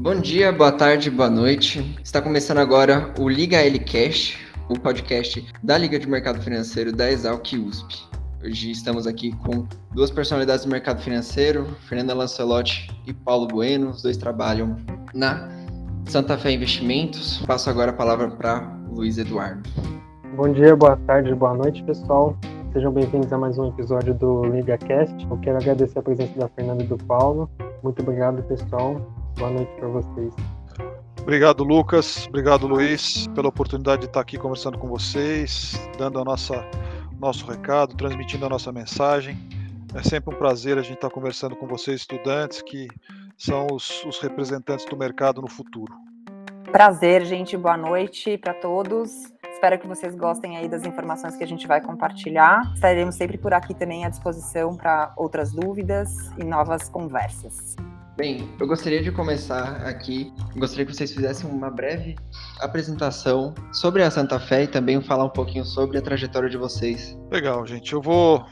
[0.00, 1.94] Bom dia, boa tarde, boa noite.
[2.02, 4.34] Está começando agora o Liga L Cash,
[4.66, 8.08] o podcast da Liga de Mercado Financeiro da Exalc USP.
[8.42, 13.90] Hoje estamos aqui com duas personalidades do mercado financeiro, Fernanda Lancelotti e Paulo Bueno.
[13.90, 14.74] Os dois trabalham
[15.12, 15.50] na
[16.06, 17.44] Santa Fé Investimentos.
[17.46, 19.68] Passo agora a palavra para Luiz Eduardo.
[20.34, 22.34] Bom dia, boa tarde, boa noite, pessoal.
[22.72, 25.14] Sejam bem-vindos a mais um episódio do Liga Cast.
[25.30, 27.50] Eu quero agradecer a presença da Fernanda e do Paulo.
[27.82, 29.19] Muito obrigado, pessoal.
[29.40, 30.34] Boa noite para vocês.
[31.22, 32.26] Obrigado, Lucas.
[32.26, 36.62] Obrigado, Luiz, pela oportunidade de estar aqui conversando com vocês, dando a nossa
[37.18, 39.38] nosso recado, transmitindo a nossa mensagem.
[39.94, 42.86] É sempre um prazer a gente estar conversando com vocês, estudantes, que
[43.38, 45.94] são os, os representantes do mercado no futuro.
[46.70, 47.56] Prazer, gente.
[47.56, 49.10] Boa noite para todos.
[49.54, 52.70] Espero que vocês gostem aí das informações que a gente vai compartilhar.
[52.74, 57.74] Estaremos sempre por aqui também à disposição para outras dúvidas e novas conversas.
[58.20, 60.30] Bem, eu gostaria de começar aqui.
[60.54, 62.16] Gostaria que vocês fizessem uma breve
[62.60, 67.18] apresentação sobre a Santa Fé e também falar um pouquinho sobre a trajetória de vocês.
[67.30, 67.94] Legal, gente.
[67.94, 68.44] Eu vou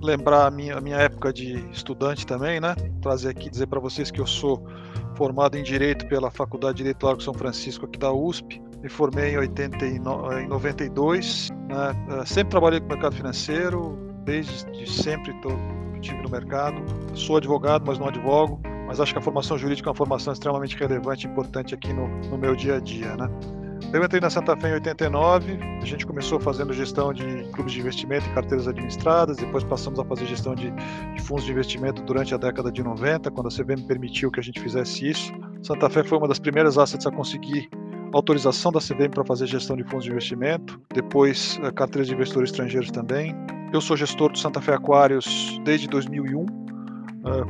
[0.00, 2.76] lembrar a minha, a minha época de estudante também, né?
[3.02, 4.64] Trazer aqui, dizer para vocês que eu sou
[5.16, 8.62] formado em Direito pela Faculdade de Direito Largo São Francisco aqui da USP.
[8.80, 11.50] Me formei em, 89, em 92.
[11.50, 12.20] Né?
[12.20, 15.34] Eh, sempre trabalhei com o mercado financeiro, desde sempre
[15.94, 16.80] estive no mercado.
[17.12, 18.60] Sou advogado, mas não advogo
[18.96, 22.08] mas acho que a formação jurídica é uma formação extremamente relevante e importante aqui no,
[22.30, 23.28] no meu dia a dia, né?
[23.92, 27.80] Eu entrei na Santa Fé em 89, a gente começou fazendo gestão de clubes de
[27.80, 32.34] investimento e carteiras administradas, depois passamos a fazer gestão de, de, fundos de investimento durante
[32.34, 35.30] a década de 90, quando a CVM permitiu que a gente fizesse isso.
[35.62, 37.68] Santa Fé foi uma das primeiras assets a conseguir
[38.14, 42.50] autorização da CVM para fazer gestão de fundos de investimento, depois eh, carteiras de investidores
[42.50, 43.36] estrangeiros também.
[43.74, 46.65] Eu sou gestor do Santa Fé Aquários desde 2001, ah,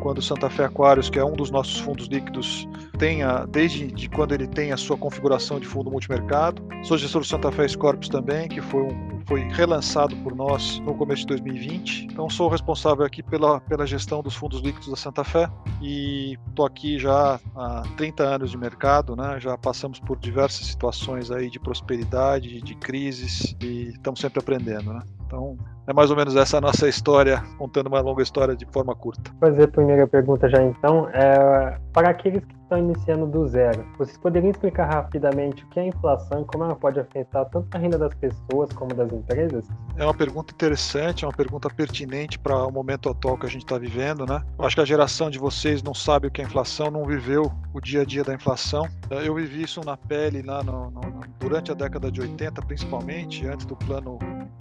[0.00, 4.08] quando o Santa Fé Aquários, que é um dos nossos fundos líquidos, tenha, desde de
[4.08, 6.62] quando ele tem a sua configuração de fundo multimercado.
[6.82, 10.94] Sou gestor do Santa Fé Scorpius também, que foi, um, foi relançado por nós no
[10.94, 12.04] começo de 2020.
[12.04, 15.48] Então sou responsável aqui pela, pela gestão dos fundos líquidos da Santa Fé
[15.82, 19.38] e estou aqui já há 30 anos de mercado, né?
[19.40, 24.92] já passamos por diversas situações aí de prosperidade, de crises e estamos sempre aprendendo.
[24.92, 25.02] Né?
[25.26, 25.56] Então,
[25.86, 29.30] é mais ou menos essa a nossa história, contando uma longa história de forma curta.
[29.40, 31.08] Vou fazer a primeira pergunta já então.
[31.10, 35.86] É, para aqueles que estão iniciando do zero, vocês poderiam explicar rapidamente o que é
[35.86, 39.68] inflação e como ela pode afetar tanto a renda das pessoas como das empresas?
[39.96, 43.62] É uma pergunta interessante, é uma pergunta pertinente para o momento atual que a gente
[43.64, 44.42] está vivendo, né?
[44.58, 47.50] Eu acho que a geração de vocês não sabe o que é inflação, não viveu
[47.72, 48.86] o dia a dia da inflação.
[49.10, 51.00] Eu vivi isso na pele lá no, no,
[51.38, 54.18] durante a década de 80, principalmente, antes do plano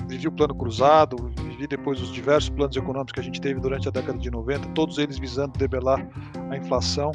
[0.08, 3.88] vivi o plano cruzado, vivi depois os diversos planos econômicos que a gente teve durante
[3.88, 6.08] a década de 90, todos eles visando debelar
[6.52, 7.12] a inflação,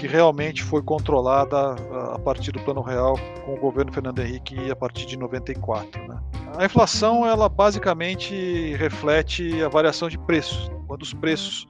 [0.00, 1.76] que realmente foi controlada
[2.14, 6.08] a partir do plano real com o governo Fernando Henrique a partir de 94.
[6.08, 6.18] Né?
[6.56, 10.70] A inflação, ela basicamente reflete a variação de preços.
[10.86, 11.68] Quando os preços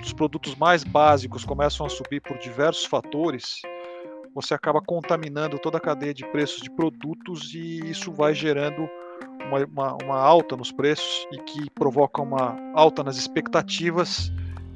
[0.00, 3.60] dos produtos mais básicos começam a subir por diversos fatores,
[4.34, 8.88] você acaba contaminando toda a cadeia de preços de produtos e isso vai gerando
[9.46, 14.32] uma, uma, uma alta nos preços e que provoca uma alta nas expectativas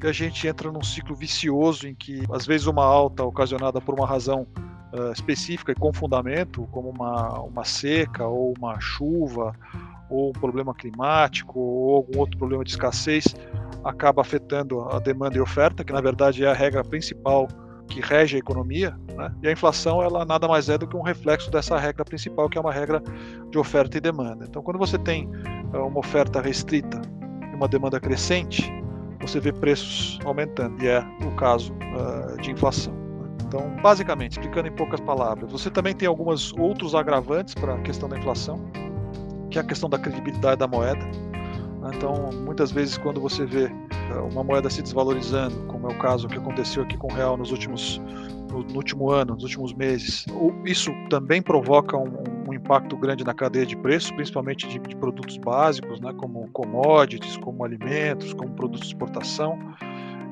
[0.06, 3.94] e a gente entra num ciclo vicioso em que às vezes uma alta ocasionada por
[3.94, 4.47] uma razão
[4.93, 9.55] uh, específica e com fundamento, como uma, uma seca ou uma chuva
[10.09, 13.34] ou um problema climático ou algum outro problema de escassez,
[13.84, 17.47] acaba afetando a demanda e oferta, que na verdade é a regra principal
[17.91, 19.34] que rege a economia, né?
[19.43, 22.56] e a inflação ela nada mais é do que um reflexo dessa regra principal, que
[22.56, 23.03] é uma regra
[23.50, 24.47] de oferta e demanda.
[24.49, 25.27] Então, quando você tem
[25.75, 27.03] uh, uma oferta restrita
[27.53, 28.72] e uma demanda crescente,
[29.30, 32.92] você vê preços aumentando, e é o caso uh, de inflação.
[32.92, 33.28] Né?
[33.46, 38.08] Então, basicamente, explicando em poucas palavras, você também tem alguns outros agravantes para a questão
[38.08, 38.60] da inflação,
[39.50, 41.04] que é a questão da credibilidade da moeda.
[41.04, 41.91] Né?
[41.94, 43.70] Então, muitas vezes, quando você vê
[44.32, 47.53] uma moeda se desvalorizando, como é o caso que aconteceu aqui com o real nos
[47.53, 48.00] últimos
[48.50, 50.26] no, no último ano, nos últimos meses,
[50.64, 55.36] isso também provoca um, um, impacto grande na cadeia de preços, principalmente de, de, produtos
[55.38, 59.58] básicos, né, como commodities, como alimentos, como produtos de exportação,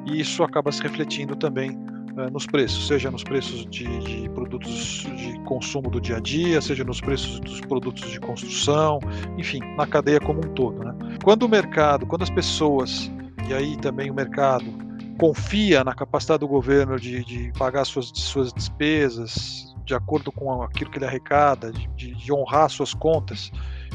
[0.06, 5.06] e isso acaba se refletindo também uh, nos preços, seja nos preços de, de, produtos
[5.16, 9.00] de consumo do dia a dia, seja nos preços dos produtos de construção,
[9.36, 10.84] enfim, na cadeia como um todo.
[10.84, 10.94] Né?
[11.22, 13.10] Quando o mercado, quando as pessoas
[13.48, 14.87] e aí também o mercado
[15.18, 20.90] confia na capacidade do governo de, de pagar suas, suas despesas de acordo com aquilo
[20.90, 23.50] que ele arrecada, de, de honrar suas contas,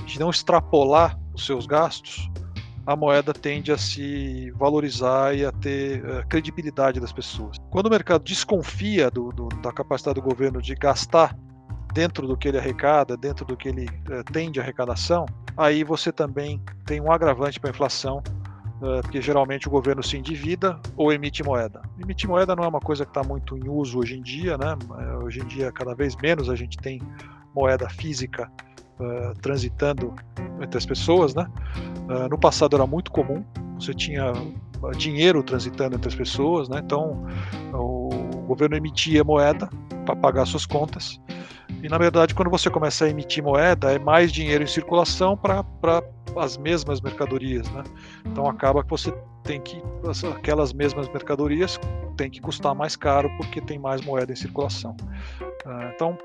[0.05, 2.29] de não extrapolar os seus gastos,
[2.85, 7.57] a moeda tende a se valorizar e a ter uh, credibilidade das pessoas.
[7.69, 11.37] Quando o mercado desconfia do, do, da capacidade do governo de gastar
[11.93, 15.25] dentro do que ele arrecada, dentro do que ele uh, tem de arrecadação,
[15.55, 18.21] aí você também tem um agravante para a inflação,
[19.01, 21.81] porque geralmente o governo se endivida ou emite moeda.
[22.01, 24.75] Emitir moeda não é uma coisa que está muito em uso hoje em dia, né?
[25.24, 27.01] Hoje em dia, cada vez menos a gente tem
[27.56, 28.51] moeda física
[29.00, 30.13] uh, transitando
[30.62, 31.50] entre as pessoas, né?
[32.09, 33.44] Uh, no passado era muito comum,
[33.80, 34.33] você tinha
[34.97, 36.81] dinheiro transitando entre as pessoas, né?
[36.83, 37.25] Então
[37.74, 38.09] o
[38.47, 39.69] governo emitia moeda
[40.06, 41.21] para pagar suas contas.
[41.83, 45.65] E na verdade, quando você começa a emitir moeda, é mais dinheiro em circulação para
[46.38, 47.83] as mesmas mercadorias, né?
[48.25, 49.13] Então acaba que você
[49.44, 49.83] tem que
[50.33, 51.77] aquelas mesmas mercadorias
[52.15, 54.95] tem que custar mais caro porque tem mais moeda em circulação.
[55.65, 56.18] Uh, então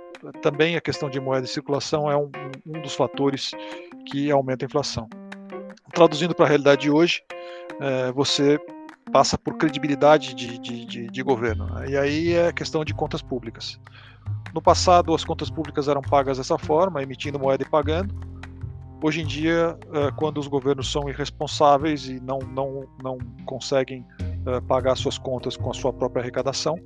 [0.42, 2.30] também a questão de moeda em circulação é um,
[2.64, 3.50] um dos fatores
[4.06, 5.08] que aumenta a inflação.
[5.92, 7.22] Traduzindo para a realidade de hoje,
[7.80, 8.60] é, você
[9.12, 11.66] passa por credibilidade de, de, de, de governo.
[11.66, 11.90] Né?
[11.90, 13.78] E aí é questão de contas públicas.
[14.54, 18.14] No passado, as contas públicas eram pagas dessa forma, emitindo moeda e pagando.
[19.02, 24.04] Hoje em dia, é, quando os governos são irresponsáveis e não, não, não conseguem
[24.44, 26.76] é, pagar suas contas com a sua própria arrecadação,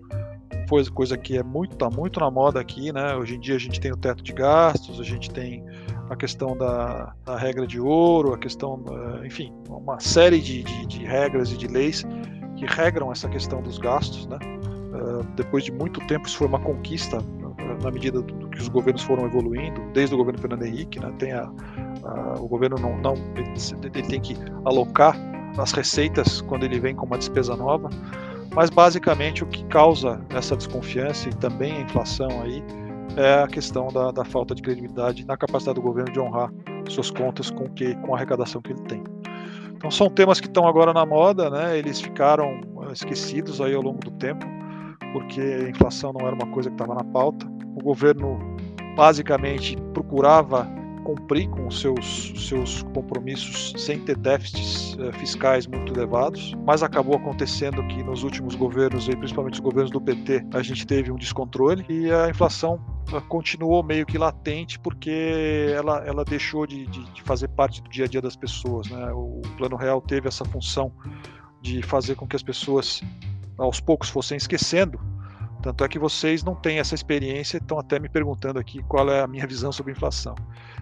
[0.69, 3.15] coisa, coisa que é muito, tá muito na moda aqui, né?
[3.17, 5.65] Hoje em dia a gente tem o teto de gastos, a gente tem
[6.11, 8.85] a questão da, da regra de ouro, a questão,
[9.23, 12.05] eh, enfim, uma série de, de, de, regras e de leis
[12.57, 14.39] que regram essa questão dos gastos, né?
[15.35, 17.19] Depois de muito tempo isso foi uma conquista
[17.83, 21.13] na medida do, que os governos foram evoluindo, desde o governo Fernando Henrique, né?
[21.19, 21.51] Tem a,
[22.05, 25.17] a, o governo não, não ele, tem que alocar
[25.59, 27.91] as receitas quando ele vem com uma despesa nova.
[28.55, 32.63] Mas basicamente o que causa essa desconfiança e também a inflação aí
[33.17, 36.51] é a questão da, da falta de credibilidade na capacidade do governo de honrar
[36.89, 39.03] suas contas com que com a arrecadação que ele tem.
[39.75, 41.77] Então são temas que estão agora na moda, né?
[41.77, 42.61] Eles ficaram
[42.93, 44.47] esquecidos aí ao longo do tempo,
[45.13, 47.47] porque a inflação não era uma coisa que estava na pauta.
[47.77, 48.39] O governo
[48.97, 50.69] basicamente procurava
[51.03, 57.87] cumprir com seus, seus compromissos sem ter déficits uh, fiscais muito elevados, mas acabou acontecendo
[57.89, 61.85] que nos últimos governos, e principalmente os governos do PT, a gente teve um descontrole
[61.89, 62.81] e a inflação
[63.13, 67.91] uh, continuou meio que latente porque ela, ela deixou de, de, de, fazer parte do
[67.91, 68.89] dia a dia das pessoas.
[68.89, 69.13] Né?
[69.13, 70.93] O Plano Real teve essa função
[71.61, 73.03] de fazer com que as pessoas
[73.65, 75.01] aos poucos fossem esquecendo
[75.63, 79.21] tanto é que vocês não têm essa experiência, estão até me perguntando aqui qual é
[79.21, 80.35] a minha visão sobre inflação.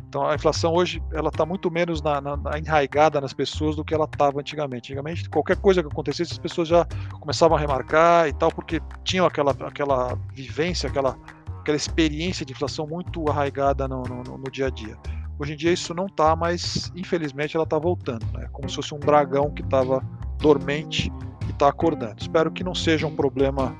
[0.08, 3.84] Então a inflação hoje ela está muito menos na, na, na, enraigada nas pessoas do
[3.84, 4.90] que ela estava antigamente.
[4.90, 6.86] Antigamente qualquer coisa que acontecesse as pessoas já
[7.20, 11.14] começavam a remarcar e tal porque tinham aquela aquela vivência, aquela
[11.60, 14.96] aquela experiência de inflação muito arraigada no, no, no dia a dia.
[15.38, 18.48] Hoje em dia isso não está, mas infelizmente ela está voltando, né?
[18.50, 20.02] Como se fosse um dragão que estava
[20.38, 21.12] dormente
[21.60, 22.16] está acordando.
[22.18, 23.76] Espero que não seja um problema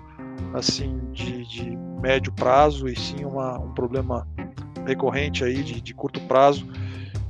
[0.52, 4.28] assim de, de médio prazo e sim uma, um problema
[4.86, 6.68] recorrente aí de, de curto prazo,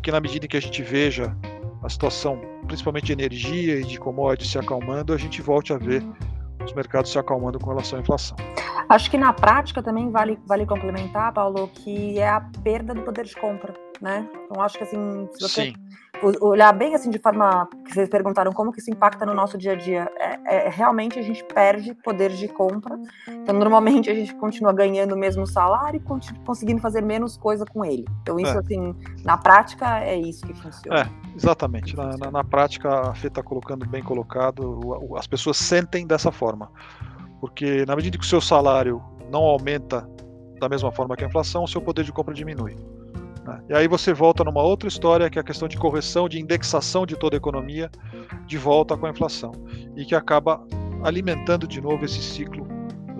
[0.02, 1.36] que na medida que a gente veja
[1.82, 6.04] a situação, principalmente de energia e de commodities se acalmando, a gente volte a ver
[6.64, 8.36] os mercados se acalmando com relação à inflação.
[8.88, 13.24] Acho que na prática também vale, vale complementar, Paulo, que é a perda do poder
[13.24, 14.28] de compra, né?
[14.44, 15.74] Então acho que assim, se você Sim
[16.40, 19.72] olhar bem assim de forma que vocês perguntaram como que isso impacta no nosso dia
[19.72, 22.98] a dia, é, é, realmente a gente perde poder de compra.
[23.28, 27.84] Então normalmente a gente continua ganhando o mesmo salário e conseguindo fazer menos coisa com
[27.84, 28.04] ele.
[28.22, 28.58] Então isso é.
[28.58, 31.00] assim na prática é isso que funciona.
[31.00, 31.96] É, exatamente.
[31.96, 34.80] Na, na, na prática a Fê está colocando bem colocado.
[35.16, 36.70] As pessoas sentem dessa forma,
[37.40, 40.08] porque na medida que o seu salário não aumenta
[40.60, 42.76] da mesma forma que a inflação, o seu poder de compra diminui.
[43.68, 47.06] E aí você volta numa outra história, que é a questão de correção, de indexação
[47.06, 47.90] de toda a economia,
[48.46, 49.52] de volta com a inflação,
[49.96, 50.60] e que acaba
[51.02, 52.66] alimentando de novo esse ciclo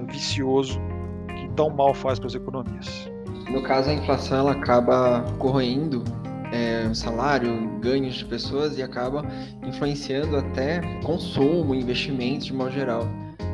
[0.09, 0.81] vicioso
[1.29, 3.11] que tão mal faz para as economias.
[3.51, 6.05] No caso, a inflação ela acaba corroendo
[6.53, 9.25] é, salário, ganhos de pessoas e acaba
[9.67, 13.09] influenciando até consumo, investimentos de modo geral.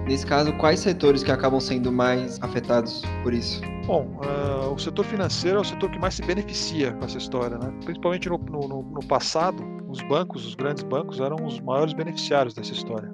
[0.06, 3.60] Nesse caso, quais setores que acabam sendo mais afetados por isso?
[3.86, 7.58] Bom, uh, o setor financeiro é o setor que mais se beneficia com essa história,
[7.58, 7.72] né?
[7.84, 12.72] Principalmente no, no, no passado, os bancos, os grandes bancos, eram os maiores beneficiários dessa
[12.72, 13.12] história.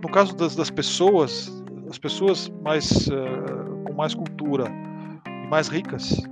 [0.00, 1.50] No caso das, das pessoas,
[1.90, 4.66] as pessoas mais uh, com mais cultura
[5.26, 6.22] e mais ricas,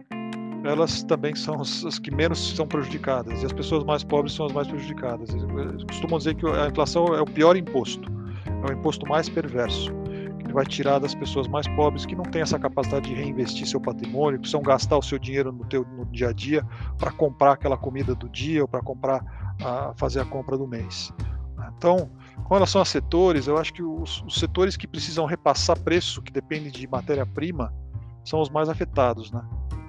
[0.64, 4.52] elas também são as que menos são prejudicadas e as pessoas mais pobres são as
[4.52, 5.30] mais prejudicadas.
[5.30, 8.15] Eles costumam dizer que a inflação é o pior imposto
[8.66, 9.92] é o imposto mais perverso,
[10.44, 13.80] que vai tirar das pessoas mais pobres que não têm essa capacidade de reinvestir seu
[13.80, 16.64] patrimônio, que precisam gastar o seu dinheiro no, teu, no dia a dia
[16.99, 21.12] para comprar aquela comida do dia ou para comprar a fazer a compra do mês.
[21.76, 22.11] Então,
[22.44, 26.32] com relação a setores, eu acho que os, os setores que precisam repassar preço, que
[26.32, 27.73] dependem de matéria-prima,
[28.25, 29.30] são os mais afetados.
[29.30, 29.42] Né?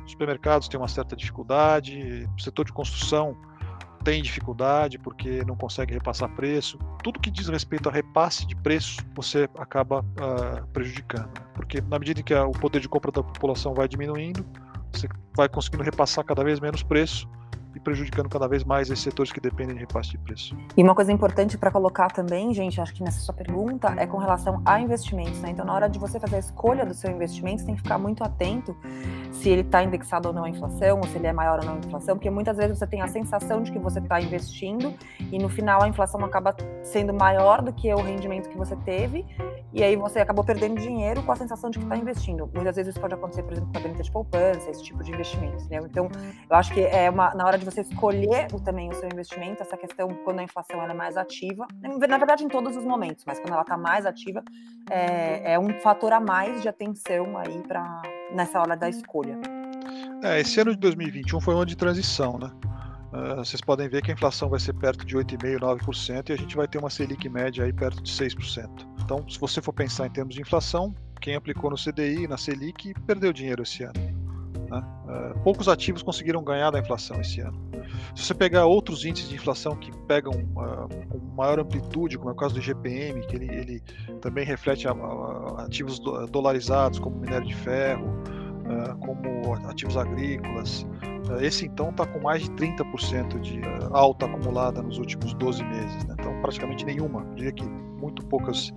[0.05, 3.37] Os supermercados têm uma certa dificuldade, o setor de construção
[4.07, 6.79] tem dificuldade porque não consegue repassar preço.
[7.03, 11.25] Tudo que diz respeito a repasse de preço, você acaba uh, prejudicando.
[11.25, 11.45] Né?
[11.53, 14.45] Porque na medida que o poder de compra da população vai diminuindo,
[14.93, 17.27] você vai conseguindo repassar cada vez menos preço
[17.77, 20.57] e prejudicando cada vez mais esses setores que dependem de repasse de preço.
[20.75, 24.17] E uma coisa importante para colocar também, gente, acho que nessa sua pergunta, é com
[24.17, 25.39] relação a investimentos.
[25.39, 25.51] Né?
[25.51, 27.99] Então, na hora de você fazer a escolha do seu investimento, você tem que ficar
[27.99, 28.75] muito atento
[29.31, 31.75] se ele está indexado ou não à inflação, ou se ele é maior ou não
[31.75, 34.93] à inflação, porque muitas vezes você tem a sensação de que você está investindo
[35.31, 39.23] e no final a inflação acaba sendo maior do que o rendimento que você teve
[39.73, 42.49] e aí você acabou perdendo dinheiro com a sensação de que está investindo.
[42.53, 45.11] Muitas vezes isso pode acontecer, por exemplo, com a caderneta de poupança, esse tipo de
[45.11, 45.67] investimentos.
[45.67, 45.77] Né?
[45.83, 46.09] Então,
[46.49, 49.61] eu acho que é uma, na hora de você escolher o, também o seu investimento,
[49.61, 53.39] essa questão quando a inflação é mais ativa, na verdade em todos os momentos, mas
[53.39, 54.43] quando ela está mais ativa,
[54.89, 58.01] é, é, um fator a mais de atenção aí para
[58.33, 59.37] nessa hora da escolha.
[60.23, 62.51] É, esse ano de 2021 foi um ano de transição, né?
[63.07, 66.35] Uh, vocês podem ver que a inflação vai ser perto de 8,5%, 9% e a
[66.35, 68.69] gente vai ter uma Selic média aí perto de 6%.
[69.01, 72.93] Então, se você for pensar em termos de inflação, quem aplicou no CDI, na Selic,
[73.05, 74.16] perdeu dinheiro esse ano.
[74.69, 74.83] Né?
[75.07, 77.57] Uh, poucos ativos conseguiram ganhar da inflação esse ano.
[78.15, 82.33] Se você pegar outros índices de inflação que pegam uh, com maior amplitude, como é
[82.33, 83.83] o caso do GPM, que ele, ele
[84.21, 90.85] também reflete a, a, ativos dolarizados, como minério de ferro, uh, como ativos agrícolas,
[91.41, 93.59] esse então está com mais de 30% de
[93.91, 96.05] alta acumulada nos últimos 12 meses.
[96.05, 96.15] Né?
[96.17, 97.21] Então, praticamente nenhuma.
[97.21, 98.71] Eu diria que muito poucas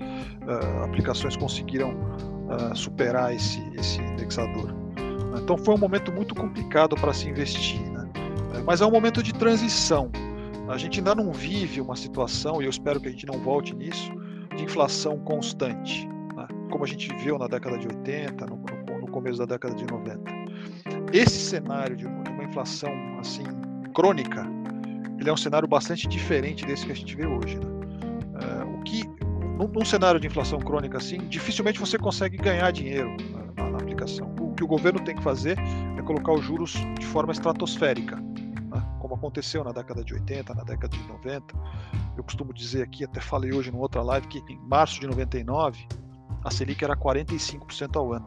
[0.82, 1.94] aplicações conseguiram
[2.75, 4.79] superar esse, esse indexador.
[5.38, 8.08] Então foi um momento muito complicado para se investir, né?
[8.64, 10.10] mas é um momento de transição.
[10.68, 13.75] A gente ainda não vive uma situação, e eu espero que a gente não volte
[13.75, 14.10] nisso,
[14.56, 16.06] de inflação constante,
[16.37, 16.46] né?
[16.70, 18.56] como a gente viu na década de 80, no,
[19.00, 20.20] no, começo da década de 90.
[21.12, 23.42] Esse cenário de uma, de uma inflação assim
[23.92, 24.46] crônica,
[25.18, 27.58] ele é um cenário bastante diferente desse que a gente vê hoje.
[27.58, 27.66] Né?
[28.40, 29.04] É, o que,
[29.58, 33.39] num, num, cenário de inflação crônica assim, dificilmente você consegue ganhar dinheiro aplicação
[34.61, 35.59] que o governo tem que fazer
[35.97, 38.99] é colocar os juros de forma estratosférica, né?
[39.00, 41.55] como aconteceu na década de 80, na década de 90.
[42.14, 45.88] Eu costumo dizer aqui, até falei hoje numa outra live, que em março de 99
[46.45, 48.26] a Selic era 45% ao ano,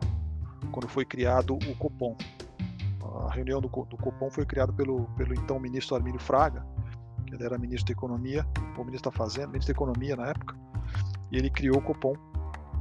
[0.72, 2.18] quando foi criado o Copom.
[3.28, 6.66] A reunião do, do Copom foi criada pelo, pelo então ministro Armínio Fraga,
[7.28, 8.44] que era ministro da Economia,
[8.76, 10.56] ou ministro da Fazenda, ministro da Economia na época,
[11.32, 12.16] e ele criou o Copom.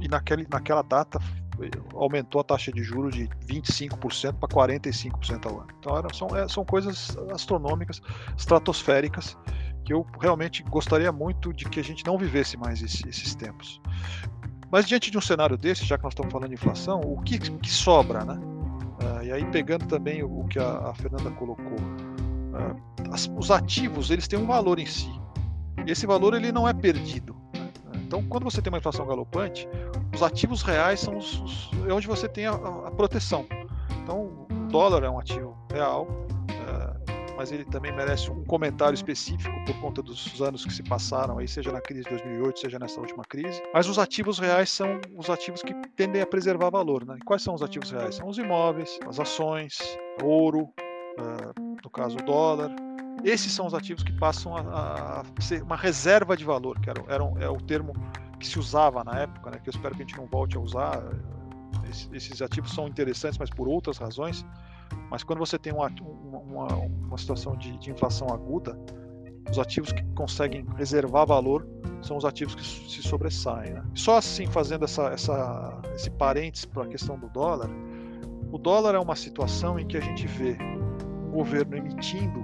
[0.01, 1.19] E naquele, naquela data
[1.93, 5.67] aumentou a taxa de juros de 25% para 45% ao ano.
[5.79, 8.01] Então são, é, são coisas astronômicas,
[8.37, 9.37] estratosféricas,
[9.85, 13.81] que eu realmente gostaria muito de que a gente não vivesse mais esse, esses tempos.
[14.71, 17.37] Mas diante de um cenário desse, já que nós estamos falando de inflação, o que,
[17.37, 18.33] que sobra, né?
[18.33, 23.51] Uh, e aí pegando também o, o que a, a, Fernanda colocou, uh, as, os
[23.51, 25.11] ativos eles têm um valor em si.
[25.85, 27.35] E esse valor ele não é perdido.
[28.13, 29.67] Então, quando você tem uma inflação galopante,
[30.13, 33.47] os ativos reais são os, os, é onde você tem a, a, proteção.
[34.03, 36.07] Então, o dólar é um ativo real,
[36.47, 41.39] é, mas ele também merece um comentário específico por conta dos anos que se passaram,
[41.39, 43.59] aí, seja na crise de 2008, seja nessa última crise.
[43.73, 47.03] Mas os ativos reais são os ativos que tendem a preservar valor.
[47.07, 47.15] Né?
[47.19, 48.13] E quais são os ativos reais?
[48.13, 49.79] São os imóveis, as ações,
[50.21, 50.69] ouro,
[51.17, 52.75] é, no caso o dólar,
[53.23, 57.03] esses são os ativos que passam a, a ser uma reserva de valor, que era,
[57.07, 57.93] era um, é o termo
[58.39, 60.59] que se usava na época, né, que eu espero que a gente não volte a
[60.59, 61.01] usar.
[62.11, 64.45] esses ativos são interessantes, mas por outras razões.
[65.09, 68.77] Mas quando você tem uma, uma, uma situação de, de, inflação aguda,
[69.49, 71.67] os ativos que conseguem reservar valor
[72.01, 73.73] são os ativos que se sobressaem.
[73.73, 73.83] Né?
[73.95, 77.69] Só assim, fazendo essa, essa, esse parênteses para a questão do dólar,
[78.51, 80.57] o dólar é uma situação em que a gente vê
[81.27, 82.43] um governo emitindo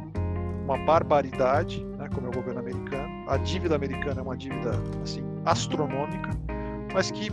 [0.69, 3.25] uma barbaridade, né, como é o governo americano.
[3.27, 4.71] A dívida americana é uma dívida
[5.03, 6.29] assim astronômica,
[6.93, 7.31] mas que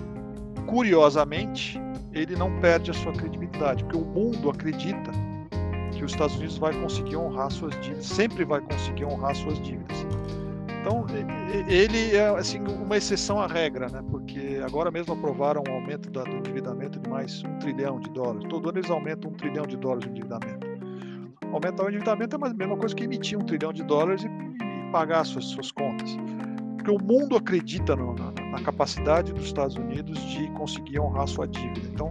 [0.67, 1.79] curiosamente
[2.13, 5.11] ele não perde a sua credibilidade, porque o mundo acredita
[5.93, 10.07] que os Estados Unidos vai conseguir honrar suas dívidas, sempre vai conseguir honrar suas dívidas.
[10.81, 11.05] Então
[11.69, 14.03] ele é assim uma exceção à regra, né?
[14.11, 18.49] Porque agora mesmo aprovaram um aumento do endividamento de mais um trilhão de dólares.
[18.49, 20.66] Todo ano eles aumentam um trilhão de dólares de endividamento
[21.53, 24.93] aumentar o endividamento é a mesma coisa que emitir um trilhão de dólares e, e
[24.93, 26.17] pagar suas, suas contas.
[26.77, 31.47] Porque o mundo acredita no, na, na, capacidade dos Estados Unidos de conseguir honrar sua
[31.47, 31.89] dívida.
[31.89, 32.11] Então,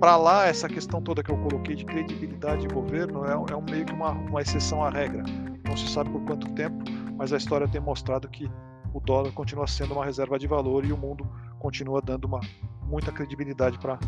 [0.00, 3.62] para lá, essa questão toda que eu coloquei de credibilidade de governo é, é um,
[3.62, 5.22] meio que uma, uma exceção à regra.
[5.66, 6.76] Não se sabe por quanto tempo,
[7.16, 8.50] mas a história tem mostrado que
[8.92, 11.26] o dólar continua sendo uma reserva de valor e o mundo
[11.58, 12.40] continua dando uma,
[12.82, 13.98] muita credibilidade para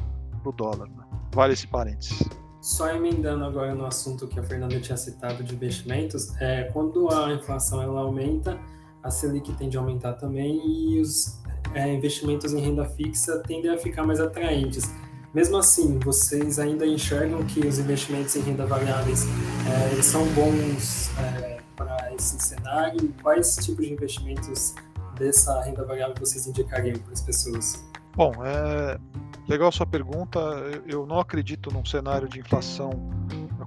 [0.45, 0.89] o dólar.
[0.89, 1.05] Né?
[1.33, 2.29] Vale esse parênteses.
[2.65, 7.31] Só emendando agora no assunto que a Fernanda tinha citado de investimentos, é, quando a
[7.35, 8.59] inflação ela aumenta,
[9.03, 11.39] a Selic tende a aumentar também e os
[11.75, 14.91] é, investimentos em renda fixa tendem a ficar mais atraentes.
[15.35, 19.27] Mesmo assim, vocês ainda enxergam que os investimentos em renda variáveis
[19.99, 23.13] é, são bons é, para esse cenário?
[23.23, 24.75] Quais tipos de investimentos
[25.19, 27.85] dessa renda variável vocês indicariam para as pessoas?
[28.17, 28.99] Bom, é
[29.49, 30.39] legal sua pergunta.
[30.87, 32.91] Eu não acredito num cenário de inflação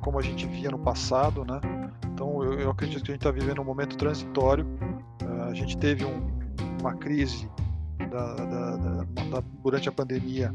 [0.01, 1.60] como a gente via no passado, né?
[2.13, 4.66] Então eu, eu acredito que a gente está vivendo um momento transitório.
[5.22, 6.25] Uh, a gente teve um,
[6.80, 7.50] uma crise
[8.10, 10.54] da, da, da, durante a pandemia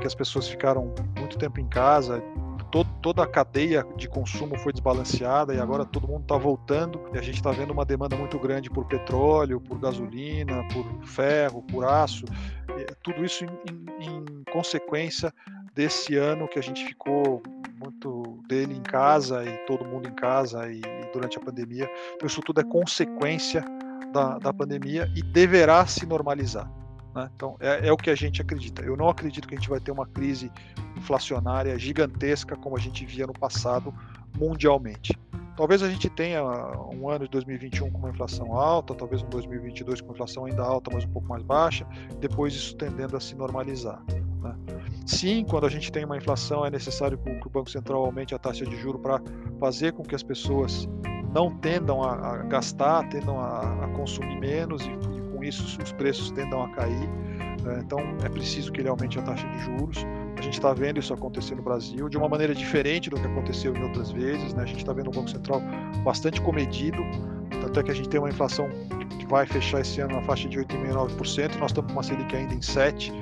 [0.00, 2.22] que as pessoas ficaram muito tempo em casa,
[2.70, 7.22] toda a cadeia de consumo foi desbalanceada e agora todo mundo está voltando e a
[7.22, 12.24] gente está vendo uma demanda muito grande por petróleo, por gasolina, por ferro, por aço,
[13.02, 15.32] tudo isso em, em, em consequência
[15.74, 17.42] desse ano que a gente ficou
[17.82, 21.88] muito dele em casa e todo mundo em casa e, e durante a pandemia.
[22.14, 23.64] Então isso tudo é consequência
[24.12, 26.70] da, da pandemia e deverá se normalizar.
[27.18, 27.30] Né?
[27.34, 28.82] Então, é, é, o que a gente acredita.
[28.82, 30.52] Eu não acredito que a gente vai ter uma crise
[30.96, 33.92] inflacionária gigantesca como a gente via no passado
[34.38, 35.18] mundialmente.
[35.56, 40.00] Talvez a gente tenha um ano de 2021 com uma inflação alta, talvez um 2022
[40.00, 41.84] com inflação ainda alta, mas um pouco mais baixa,
[42.20, 44.00] depois isso tendendo a se normalizar.
[44.40, 44.54] Né?
[45.04, 48.38] Sim, quando a gente tem uma inflação, é necessário que o Banco Central aumente a
[48.38, 49.20] taxa de juro para
[49.58, 50.88] fazer com que as pessoas
[51.34, 55.17] não tendam a, a gastar, tendam a, a consumir menos e,
[55.48, 57.08] isso os preços tendam a cair.
[57.62, 57.80] Né?
[57.84, 59.98] Então é preciso que ele aumente a taxa de juros.
[60.36, 63.74] A gente está vendo isso acontecer no Brasil de uma maneira diferente do que aconteceu
[63.74, 64.54] em outras vezes.
[64.54, 64.62] Né?
[64.62, 65.60] A gente está vendo o Banco Central
[66.04, 67.02] bastante comedido,
[67.60, 68.68] tanto é que a gente tem uma inflação
[69.18, 72.54] que vai fechar esse ano na faixa de 8,9%, nós estamos com uma Selic ainda
[72.54, 73.12] em 7%,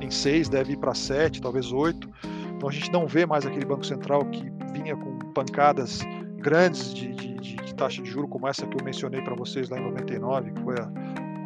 [0.00, 2.08] em 6%, deve ir para 7%, talvez 8%.
[2.56, 6.00] Então a gente não vê mais aquele Banco Central que vinha com pancadas
[6.38, 9.68] grandes de, de, de, de taxa de juro como essa que eu mencionei para vocês
[9.68, 10.90] lá em 99, que foi a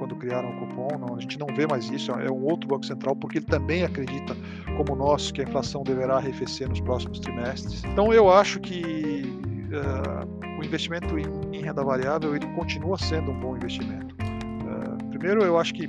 [0.08, 2.86] quando criaram o cupom, não, a gente não vê mais isso, é um outro Banco
[2.86, 4.34] Central, porque ele também acredita,
[4.76, 7.84] como nós, que a inflação deverá arrefecer nos próximos trimestres.
[7.84, 9.22] Então eu acho que
[9.70, 14.14] uh, o investimento em, em, renda variável ele continua sendo um bom investimento.
[14.14, 15.88] Uh, primeiro, eu acho que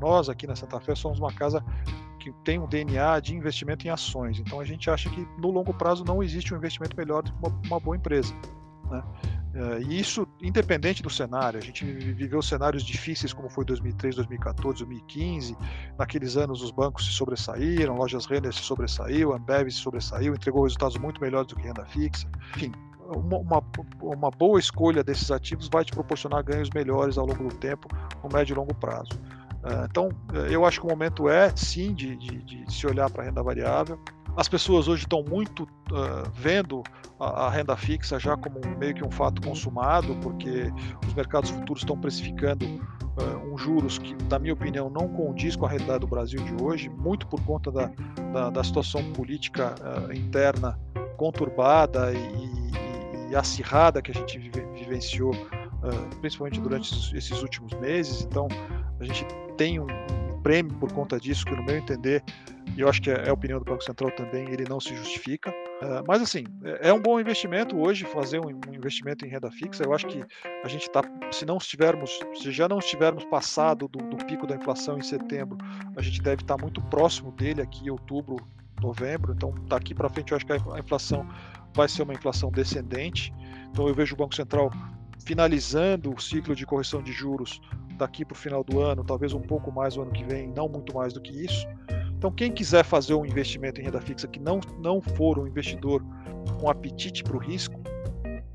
[0.00, 1.64] nós aqui na Santa Fé somos uma casa
[2.20, 5.72] que tem um DNA de investimento em ações, então a gente acha que no longo
[5.72, 8.34] prazo não existe um investimento melhor do que uma, uma boa empresa.
[8.90, 9.02] Né?
[9.54, 11.58] Uh, e isso independente do cenário.
[11.58, 15.56] A gente viveu cenários difíceis como foi 2003, 2014, 2015.
[15.98, 20.96] Naqueles anos os bancos se sobressaíram, lojas Renner se sobressaiu, Ambev se sobressaiu, entregou resultados
[20.98, 22.28] muito melhores do que renda fixa.
[22.56, 22.72] Enfim,
[23.16, 23.62] uma, uma,
[24.02, 27.88] uma, boa escolha desses ativos vai te proporcionar ganhos melhores ao longo do tempo,
[28.22, 29.10] no médio e longo prazo.
[29.64, 30.08] Uh, então,
[30.50, 33.42] eu acho que o momento é, sim, de, de, de se olhar para a renda
[33.42, 33.98] variável.
[34.36, 36.84] As pessoas hoje estão muito uh, vendo
[37.18, 40.72] a, renda fixa já como meio que um fato consumado, porque
[41.06, 45.66] os mercados futuros estão precificando uh, um juros que, na minha opinião, não condiz com
[45.66, 47.90] a realidade do Brasil de hoje, muito por conta da,
[48.32, 50.78] da, da situação política uh, interna
[51.16, 55.32] conturbada e, e, e, acirrada que a gente vive, vivenciou,
[56.20, 58.22] principalmente durante esses últimos meses.
[58.22, 58.46] Então,
[59.00, 59.26] a gente
[59.56, 62.22] tem um, um prêmio por conta disso, que, no meu entender,
[62.76, 64.94] e eu acho que é, é a opinião do Banco Central também, ele não se
[64.94, 65.50] justifica.
[65.50, 69.84] Uh, mas assim, é, é um bom investimento hoje fazer um, investimento em renda fixa.
[69.84, 70.24] Eu acho que
[70.64, 74.56] a gente está, se não estivermos, se já não estivermos passado do, do pico da
[74.56, 75.56] inflação em setembro,
[75.96, 78.36] a gente deve estar tá muito próximo dele aqui em outubro,
[78.80, 79.32] novembro.
[79.32, 81.28] Então, daqui para frente, eu acho que a inflação
[81.74, 83.32] vai ser uma inflação descendente.
[83.70, 84.70] Então, eu vejo o Banco Central
[85.24, 87.60] finalizando o ciclo de correção de juros
[87.98, 90.68] daqui para o final do ano, talvez um pouco mais no ano que vem, não
[90.68, 91.66] muito mais do que isso.
[92.18, 96.02] Então, quem quiser fazer um investimento em renda fixa que não, não for um investidor
[96.60, 97.80] com apetite para o risco,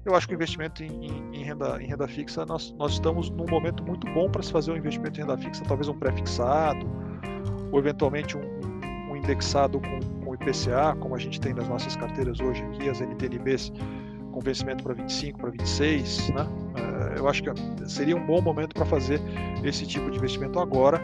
[0.03, 3.29] eu acho que o investimento em, em, em, renda, em renda fixa, nós, nós estamos
[3.29, 6.85] num momento muito bom para se fazer um investimento em renda fixa, talvez um pré-fixado,
[7.71, 8.41] ou eventualmente um,
[9.09, 12.99] um indexado com, com IPCA, como a gente tem nas nossas carteiras hoje aqui, as
[12.99, 13.71] NTNBs
[14.33, 16.47] com vencimento para 25, para 26, né?
[16.75, 17.49] Eh, eu acho que
[17.87, 19.21] seria um bom momento para fazer
[19.63, 20.99] esse tipo de investimento agora,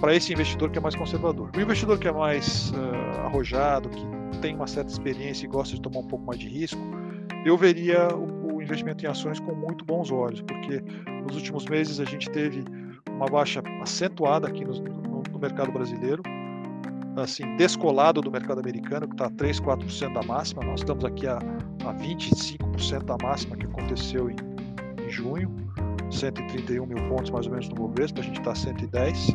[0.00, 1.50] para esse investidor que é mais conservador.
[1.56, 5.80] O investidor que é mais uh, arrojado, que tem uma certa experiência e gosta de
[5.80, 6.80] tomar um pouco mais de risco,
[7.46, 10.82] eu veria o, o investimento em ações com muito bons olhos, porque
[11.22, 12.64] nos últimos meses a gente teve
[13.08, 16.22] uma baixa acentuada aqui no, no, no mercado brasileiro,
[17.16, 20.64] assim, descolado do mercado americano, que está a 3, 4% da máxima.
[20.64, 24.36] Nós estamos aqui a, a 25% da máxima que aconteceu em,
[25.04, 25.54] em junho.
[26.10, 29.34] 131 mil pontos mais ou menos no Bovespa, a gente está 110,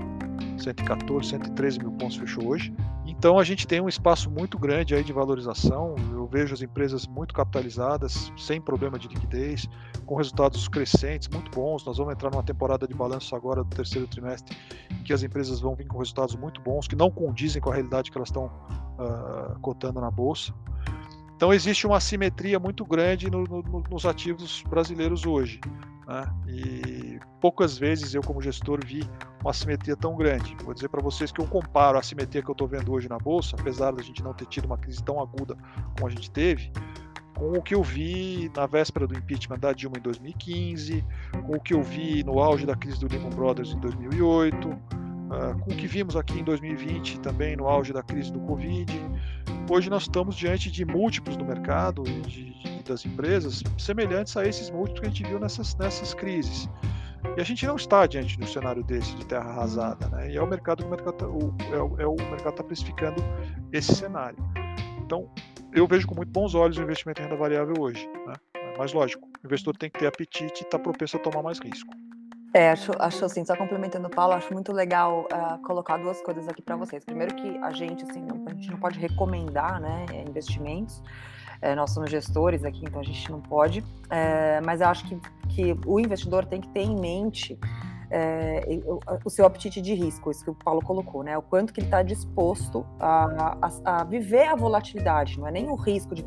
[0.58, 2.74] 114, 113 mil pontos fechou hoje.
[3.06, 5.96] Então a gente tem um espaço muito grande aí de valorização.
[6.32, 9.68] Vejo as empresas muito capitalizadas, sem problema de liquidez,
[10.06, 11.84] com resultados crescentes, muito bons.
[11.86, 14.56] Nós vamos entrar numa temporada de balanço agora do terceiro trimestre,
[14.92, 17.74] em que as empresas vão vir com resultados muito bons, que não condizem com a
[17.74, 20.54] realidade que elas estão uh, cotando na bolsa.
[21.40, 25.62] Então existe uma assimetria muito grande no, no, nos ativos brasileiros hoje.
[26.06, 26.30] Né?
[26.50, 30.54] E poucas vezes eu, como gestor, vi uma assimetria tão grande.
[30.66, 33.18] Vou dizer para vocês que eu comparo a assimetria que eu estou vendo hoje na
[33.18, 35.56] Bolsa, apesar da gente não ter tido uma crise tão aguda
[35.96, 36.74] como a gente teve,
[37.34, 41.06] com o que eu vi na véspera do impeachment da Dilma em 2015,
[41.48, 44.78] com o que eu vi no auge da crise do Lehman Brothers em 2008,
[45.32, 48.92] ah, com o que vimos aqui em 2020 também no auge da crise do Covid.
[49.70, 54.46] Hoje nós estamos diante de múltiplos do mercado e de, de, das empresas semelhantes a
[54.46, 56.68] esses múltiplos que a gente viu nessas, nessas crises.
[57.38, 60.32] E a gente não está diante de um cenário desse de terra arrasada, né?
[60.32, 63.22] E é o mercado que o mercado tá, é, é o mercado está precificando
[63.72, 64.38] esse cenário.
[65.04, 65.30] Então,
[65.74, 68.34] eu vejo com muito bons olhos o investimento em renda variável hoje, né?
[68.78, 71.60] Mas lógico, o investidor tem que ter apetite e estar tá propenso a tomar mais
[71.60, 71.99] risco.
[72.54, 76.48] É, acho, acho assim, só complementando o Paulo, acho muito legal uh, colocar duas coisas
[76.48, 77.06] aqui para vocês.
[77.06, 81.02] Primeiro que a gente, assim, não, a gente não pode recomendar, né, investimentos,
[81.62, 85.20] é, nós somos gestores aqui, então a gente não pode, é, mas eu acho que,
[85.50, 87.60] que o investidor tem que ter em mente
[88.12, 88.64] é,
[89.24, 91.38] o seu apetite de risco, isso que o Paulo colocou, né?
[91.38, 95.70] O quanto que ele está disposto a, a, a, viver a volatilidade, não é nem
[95.70, 96.26] o risco de,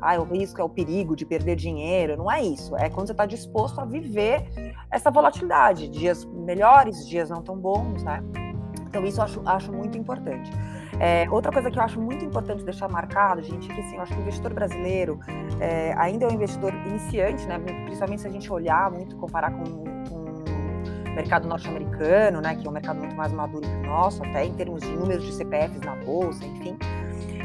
[0.00, 2.76] ah, o risco é o perigo de perder dinheiro, não é isso.
[2.76, 4.44] É quando você está disposto a viver
[4.90, 8.22] essa volatilidade, dias melhores, dias não tão bons, né?
[8.86, 10.50] Então isso eu acho, acho muito importante.
[11.00, 14.02] É, outra coisa que eu acho muito importante deixar marcado, gente, é que assim, eu
[14.02, 15.18] acho que o investidor brasileiro
[15.58, 17.58] é, ainda é um investidor iniciante, né?
[17.58, 19.64] Principalmente se a gente olhar muito, comparar com,
[21.14, 22.56] mercado norte-americano, né?
[22.56, 25.24] Que é um mercado muito mais maduro que o nosso, até em termos de números
[25.24, 26.76] de CPFs na bolsa, enfim.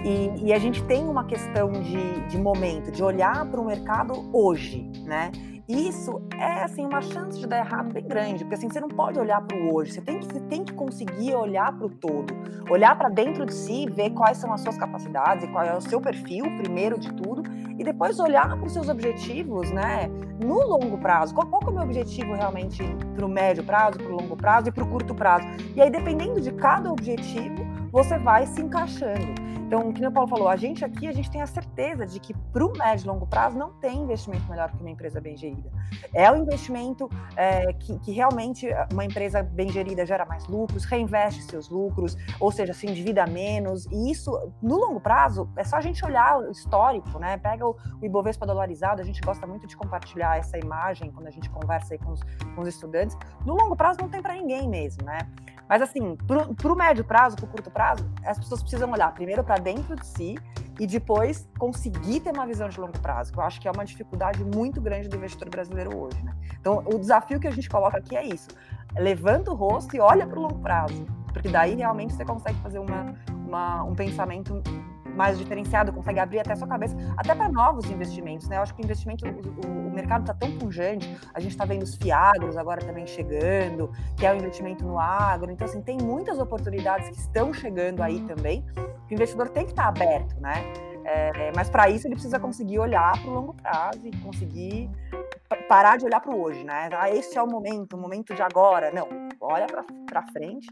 [0.04, 4.30] E, e, a gente tem uma questão de, de momento, de olhar para o mercado
[4.32, 5.32] hoje, né?
[5.68, 9.20] isso é assim uma chance de dar errado bem grande, porque assim você não pode
[9.20, 12.34] olhar para o hoje, você tem que você tem que conseguir olhar para o todo,
[12.70, 15.82] olhar para dentro de si, ver quais são as suas capacidades e qual é o
[15.82, 17.44] seu perfil, primeiro de tudo,
[17.78, 20.10] e depois olhar para os seus objetivos, né?
[20.44, 22.84] No longo prazo, qual, qual é o meu objetivo realmente
[23.16, 25.46] para o médio prazo, para o longo prazo e para o curto prazo?
[25.76, 29.47] E aí dependendo de cada objetivo, você vai se encaixando.
[29.68, 32.22] Então, o que o Paulo falou, a gente aqui, a gente tem a certeza de
[32.22, 35.36] que para o médio e longo prazo não tem investimento melhor que uma empresa bem
[35.36, 35.70] gerida.
[36.14, 41.44] É o investimento é, que, que, realmente uma empresa bem gerida gera mais lucros, reinveste
[41.44, 43.86] seus lucros, ou seja, se endivida menos.
[43.88, 47.36] E isso, no longo prazo, é só a gente olhar o histórico, né?
[47.36, 51.32] Pega o, o Ibovespa dolarizado, a gente gosta muito de compartilhar essa imagem quando a
[51.32, 52.24] gente conversa aí com os,
[52.56, 53.18] com os estudantes.
[53.46, 55.28] No longo prazo não tem para ninguém mesmo, né?
[55.68, 59.44] Mas assim, para o médio prazo, para o curto prazo, as pessoas precisam olhar primeiro
[59.44, 60.36] para dentro de si
[60.80, 63.84] e depois conseguir ter uma visão de longo prazo, que eu acho que é uma
[63.84, 66.24] dificuldade muito grande do investidor brasileiro hoje.
[66.24, 66.34] Né?
[66.60, 68.48] Então, o desafio que a gente coloca aqui é isso:
[68.96, 72.80] levanta o rosto e olha para o longo prazo, porque daí realmente você consegue fazer
[72.80, 73.14] uma,
[73.46, 74.62] uma um pensamento
[75.18, 78.58] mais diferenciado, consegue abrir até a sua cabeça, até para novos investimentos, né?
[78.58, 81.82] Eu acho que o investimento, o, o mercado está tão pungente, a gente está vendo
[81.82, 86.40] os fiagros agora também chegando, que é o investimento no agro, então assim, tem muitas
[86.40, 88.64] oportunidades que estão chegando aí também,
[89.10, 90.64] o investidor tem que estar tá aberto, né?
[91.04, 94.90] É, mas para isso ele precisa conseguir olhar para o longo prazo e conseguir
[95.70, 96.90] parar de olhar para o hoje, né?
[96.92, 98.92] Ah, esse é o momento, o momento de agora.
[98.92, 99.08] Não,
[99.40, 99.66] olha
[100.06, 100.68] para frente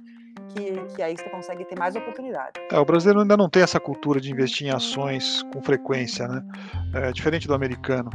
[0.56, 2.54] que, que aí você consegue ter mais oportunidade.
[2.72, 6.44] É, o brasileiro ainda não tem essa cultura de investir em ações com frequência, né?
[6.94, 8.10] É, diferente do americano.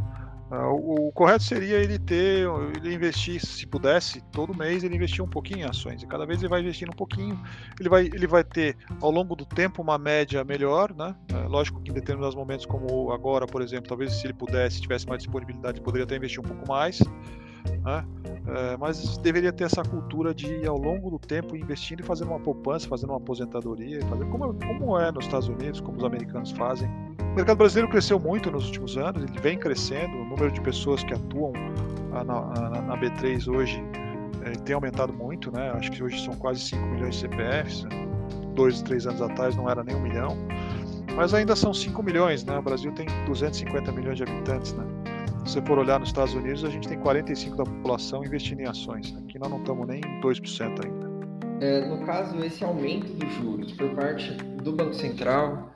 [0.51, 2.45] É, o, o, correto seria ele ter,
[2.77, 6.03] ele investir, se pudesse, todo mês ele investir um pouquinho em ações.
[6.03, 7.41] E cada vez ele vai investindo um pouquinho,
[7.79, 11.15] ele vai, ele vai ter ao longo do tempo uma média melhor, né?
[11.33, 15.07] É, lógico que em determinados momentos, como agora, por exemplo, talvez se ele pudesse, tivesse
[15.07, 17.01] mais disponibilidade, poderia até investir um pouco mais.
[17.85, 18.05] Né?
[18.47, 22.29] É, mas deveria ter essa cultura de ir ao longo do tempo investindo e fazendo
[22.29, 26.89] uma poupança, fazendo uma aposentadoria, como, como é nos Estados Unidos, como os americanos fazem.
[27.21, 31.05] O mercado brasileiro cresceu muito nos últimos anos, ele vem crescendo, o número de pessoas
[31.05, 31.53] que atuam
[32.11, 33.81] na, na, na B3 hoje
[34.45, 35.71] é, tem aumentado muito, né?
[35.71, 37.91] acho que hoje são quase 5 milhões de CPFs, né?
[38.55, 40.37] dois, três anos atrás não era nem um milhão,
[41.15, 42.59] mas ainda são 5 milhões, né?
[42.59, 45.00] o Brasil tem 250 milhões de habitantes, né?
[45.45, 48.67] Se você for olhar nos Estados Unidos, a gente tem 45% da população investindo em
[48.67, 49.17] ações.
[49.25, 51.11] Aqui nós não estamos nem em 2% ainda.
[51.61, 55.71] É, no caso, esse aumento dos juros por parte do Banco Central,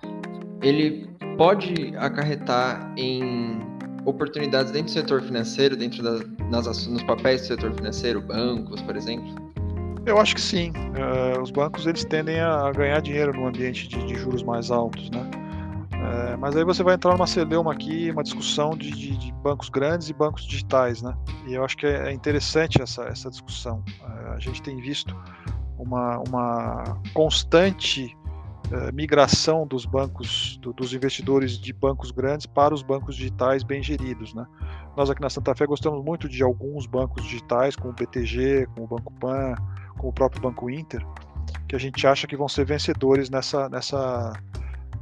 [0.63, 3.59] ele pode acarretar em
[4.05, 8.97] oportunidades dentro do setor financeiro, dentro das nas, nos papéis do setor financeiro, bancos, por
[8.97, 9.35] exemplo?
[10.07, 10.71] Eu acho que sim.
[10.71, 15.11] Uh, os bancos eles tendem a ganhar dinheiro no ambiente de, de juros mais altos,
[15.11, 15.31] né?
[16.05, 19.71] Uh, mas aí você vai entrar numa celeuma aqui, uma discussão de, de, de, bancos
[19.71, 21.17] grandes e bancos digitais, né?
[21.47, 23.83] E eu acho que é, é interessante essa, essa discussão.
[24.03, 25.17] Uh, a gente tem visto
[25.79, 28.15] uma, uma constante
[28.93, 34.35] migração dos bancos, do, dos investidores de bancos grandes para os bancos digitais bem geridos,
[34.35, 34.47] né?
[34.97, 38.87] Nós aqui na Santa Fé gostamos muito de alguns bancos digitais, como o BTG, como
[38.87, 39.55] o Banco Pan,
[39.97, 41.07] como o próprio Banco Inter,
[41.69, 44.33] que a gente acha que vão ser vencedores nessa, nessa,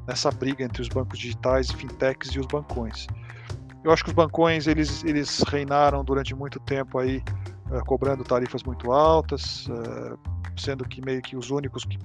[0.06, 3.06] nessa briga entre os bancos digitais, fintechs e os bancões.
[3.84, 7.22] Eu acho que os bancões eles, eles reinaram durante muito tempo aí
[7.70, 10.18] uh, cobrando tarifas muito altas, uh,
[10.56, 11.98] sendo que meio que os únicos que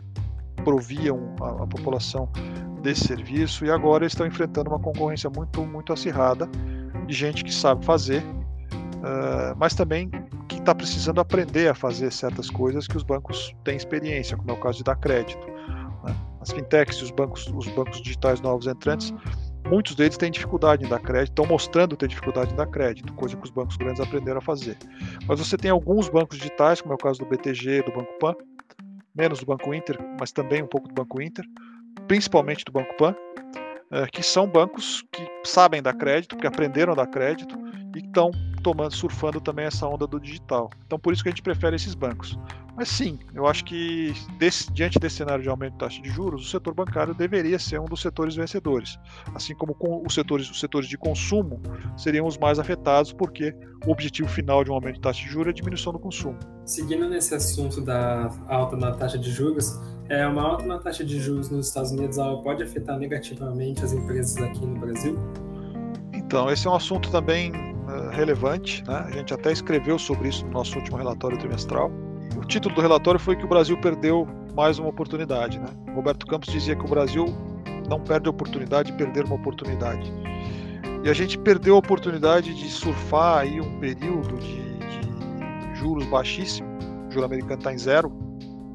[0.64, 2.30] proviam a, a, população
[2.82, 6.50] desse serviço e agora estão enfrentando uma concorrência muito muito acirrada
[7.06, 10.10] de gente que sabe fazer, uh, mas também
[10.68, 14.60] está precisando aprender a fazer certas coisas que os bancos têm experiência, como é o
[14.60, 15.48] caso de dar crédito.
[16.48, 19.14] As fintechs e os bancos, os bancos digitais novos entrantes,
[19.68, 23.36] muitos deles têm dificuldade em dar crédito, estão mostrando ter dificuldade em dar crédito, coisa
[23.36, 24.78] que os bancos grandes aprenderam a fazer.
[25.28, 28.34] Mas você tem alguns bancos digitais, como é o caso do BTG, do Banco Pan,
[29.14, 31.44] menos do Banco Inter, mas também um pouco do Banco Inter,
[32.08, 33.14] principalmente do Banco Pan,
[33.92, 37.58] eh, que são bancos que sabem dar crédito, que aprenderam a dar crédito
[37.94, 38.32] e estão
[38.68, 40.70] tomando, surfando também essa onda do digital.
[40.86, 42.38] Então por isso que a gente prefere esses bancos.
[42.76, 46.46] Mas sim, eu acho que desse, diante desse cenário de aumento de taxa de juros,
[46.46, 49.00] o setor bancário deveria ser um dos setores vencedores.
[49.34, 49.74] Assim como
[50.06, 51.62] os setores, os setores de consumo
[51.96, 55.48] seriam os mais afetados, porque o objetivo final de um aumento de taxa de juros
[55.48, 56.38] é a diminuição do consumo.
[56.66, 61.20] Seguindo nesse assunto da alta na taxa de juros, é, uma alta na taxa de
[61.22, 65.18] juros nos Estados Unidos ela pode afetar negativamente as empresas aqui no Brasil?
[66.14, 67.77] Então, esse é um assunto também
[68.12, 69.06] relevante, né?
[69.08, 71.92] a gente até escreveu sobre isso no nosso último relatório trimestral.
[72.36, 75.60] O título do relatório foi que o Brasil perdeu mais uma oportunidade.
[75.60, 75.68] Né?
[75.94, 77.26] Roberto Campos dizia que o Brasil
[77.88, 80.12] não perde a oportunidade de perder uma oportunidade.
[81.04, 86.68] E a gente perdeu a oportunidade de surfar aí um período de, de juros baixíssimo,
[87.08, 88.12] o juro americano está em zero,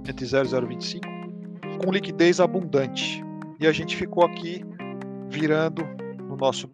[0.08, 3.22] entre 0 e 0,25, com liquidez abundante.
[3.60, 4.64] E a gente ficou aqui
[5.28, 5.86] virando
[6.42, 6.68] nosso,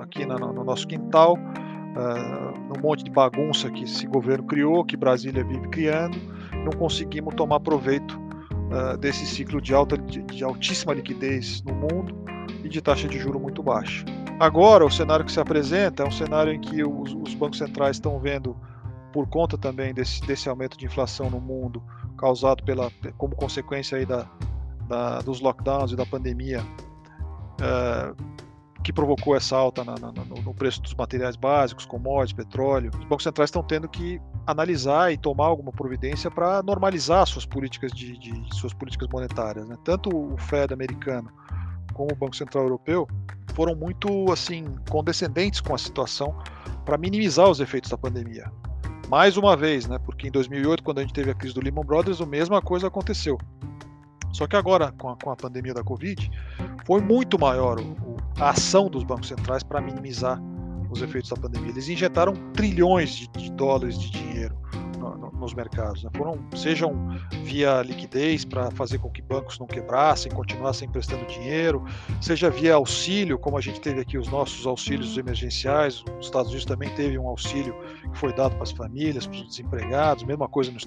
[0.00, 5.68] aqui no nosso quintal, uh, monte de bagunça que esse governo criou, que Brasília vive
[5.68, 6.18] criando,
[6.64, 12.14] não conseguimos tomar proveito uh, desse ciclo de, alta, de, de altíssima liquidez no mundo
[12.64, 14.04] e de taxa de juro muito baixa.
[14.38, 17.96] Agora, o cenário que se apresenta é um cenário em que os, os bancos centrais
[17.96, 18.56] estão vendo,
[19.12, 21.82] por conta também desse, desse aumento de inflação no mundo,
[22.16, 24.26] causado pela, como consequência aí da,
[24.88, 26.62] da dos lockdowns e da pandemia,
[27.60, 28.39] uh,
[28.82, 32.90] que provocou essa alta na, na, no, no, preço dos materiais básicos, commodities, petróleo.
[32.98, 37.92] Os bancos centrais estão tendo que analisar e tomar alguma providência para normalizar suas políticas
[37.92, 39.68] de, de, suas políticas monetárias.
[39.68, 39.76] Né?
[39.84, 41.30] Tanto o Fed americano
[41.92, 43.06] como o Banco Central Europeu
[43.54, 46.34] foram muito assim condescendentes com a situação
[46.84, 48.50] para minimizar os efeitos da pandemia.
[49.08, 49.98] Mais uma vez, né?
[49.98, 52.86] Porque em 2008, quando a gente teve a crise do Lehman Brothers, a mesma coisa
[52.86, 53.36] aconteceu.
[54.32, 56.30] Só que agora, com a, com a pandemia da Covid,
[56.86, 58.09] foi muito maior o,
[58.40, 60.40] a ação dos bancos centrais para minimizar
[60.90, 61.70] os efeitos da pandemia.
[61.70, 64.56] Eles injetaram trilhões de, de dólares de dinheiro
[64.98, 66.10] no, no, nos mercados, né?
[66.16, 66.92] Foram, sejam
[67.44, 71.84] via liquidez para fazer com que bancos não quebrassem, continuassem emprestando dinheiro,
[72.20, 76.64] seja via auxílio, como a gente teve aqui os nossos auxílios emergenciais, os Estados Unidos
[76.64, 77.74] também teve um auxílio
[78.10, 80.78] que foi dado para as famílias, para os desempregados, mesma coisa no,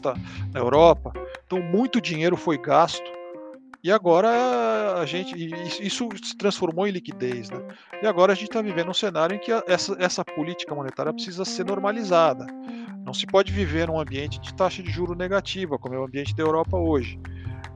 [0.52, 1.14] na Europa.
[1.46, 3.23] Então, muito dinheiro foi gasto
[3.84, 5.36] e agora a gente.
[5.82, 7.62] Isso se transformou em liquidez, né?
[8.02, 11.44] E agora a gente está vivendo um cenário em que essa, essa política monetária precisa
[11.44, 12.48] ser normalizada.
[13.06, 16.34] Não se pode viver num ambiente de taxa de juro negativa, como é o ambiente
[16.34, 17.20] da Europa hoje.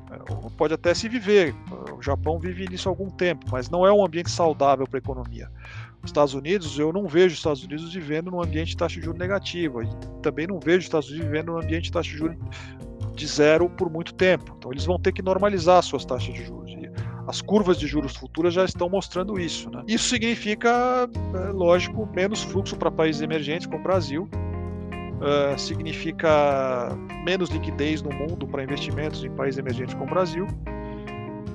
[0.10, 1.54] É, pode até se viver,
[1.98, 5.02] o Japão vive nisso há algum tempo, mas não é um ambiente saudável para a
[5.04, 5.52] economia.
[6.02, 9.06] Os Estados Unidos, eu não vejo os Estados Unidos vivendo num ambiente de taxa de
[9.06, 9.82] juros negativa,
[10.22, 12.38] também não vejo os Estados Unidos vivendo num ambiente de taxa de juros
[13.18, 14.56] de zero por muito tempo.
[14.58, 16.72] Então eles vão ter que normalizar suas taxas de juros.
[16.72, 16.90] E
[17.28, 19.70] as curvas de juros futuras já estão mostrando isso.
[19.70, 19.84] Né?
[19.88, 24.30] Isso significa, é, lógico, menos fluxo para países emergentes como o Brasil.
[25.18, 30.48] Uh, significa menos liquidez no mundo para investimentos em países emergentes como o Brasil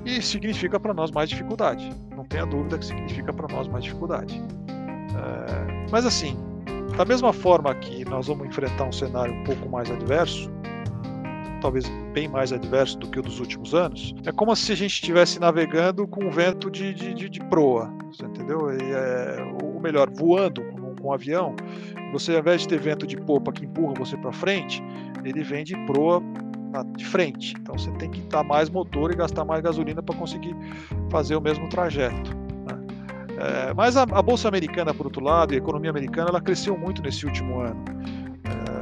[0.05, 1.88] e significa para nós mais dificuldade.
[2.16, 4.37] Não tenha dúvida que significa para nós mais dificuldade.
[4.40, 6.37] Uh, mas assim,
[6.96, 10.51] da mesma forma que nós vamos enfrentar um cenário um pouco mais adverso,
[11.62, 14.92] talvez bem mais adverso do que o dos últimos anos, é como se a gente
[14.92, 17.90] estivesse navegando com vento de, de, de, de proa,
[18.22, 18.70] entendeu?
[18.72, 21.55] E, é, o melhor, voando com, com um avião,
[22.12, 24.83] você ao invés de ter vento de popa que empurra você para frente,
[25.25, 26.20] ele vem de proa
[26.96, 27.55] de frente.
[27.61, 30.57] Então você tem que dar mais motor e gastar mais gasolina para conseguir
[31.11, 32.31] fazer o mesmo trajeto.
[32.66, 32.87] Né?
[33.38, 36.77] É, mas a, a, bolsa americana, por outro lado, e a economia americana, ela cresceu
[36.77, 37.85] muito nesse último ano.
[38.44, 38.82] É,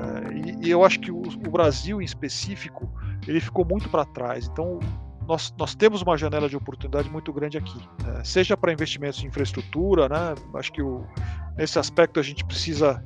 [0.61, 2.90] e, eu acho que o, o, Brasil, em específico,
[3.27, 4.46] ele ficou muito para trás.
[4.46, 4.79] Então
[5.27, 9.29] nós, nós, temos uma janela de oportunidade muito grande aqui, é, seja para investimentos em
[9.29, 10.35] infraestrutura, né?
[10.55, 11.07] Acho que o,
[11.57, 13.03] nesse aspecto a gente precisa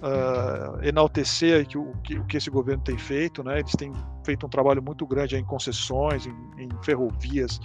[0.00, 3.60] uh, enaltecer que o, que, o que esse governo tem feito, né?
[3.60, 3.92] Eles têm
[4.24, 7.60] feito um trabalho muito grande em concessões, em, em ferrovias,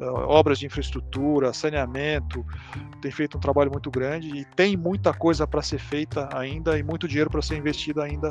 [0.00, 2.44] uh, obras de infraestrutura, saneamento,
[3.00, 6.82] tem feito um trabalho muito grande e tem muita coisa para ser feita ainda e
[6.82, 8.28] muito dinheiro para ser investido ainda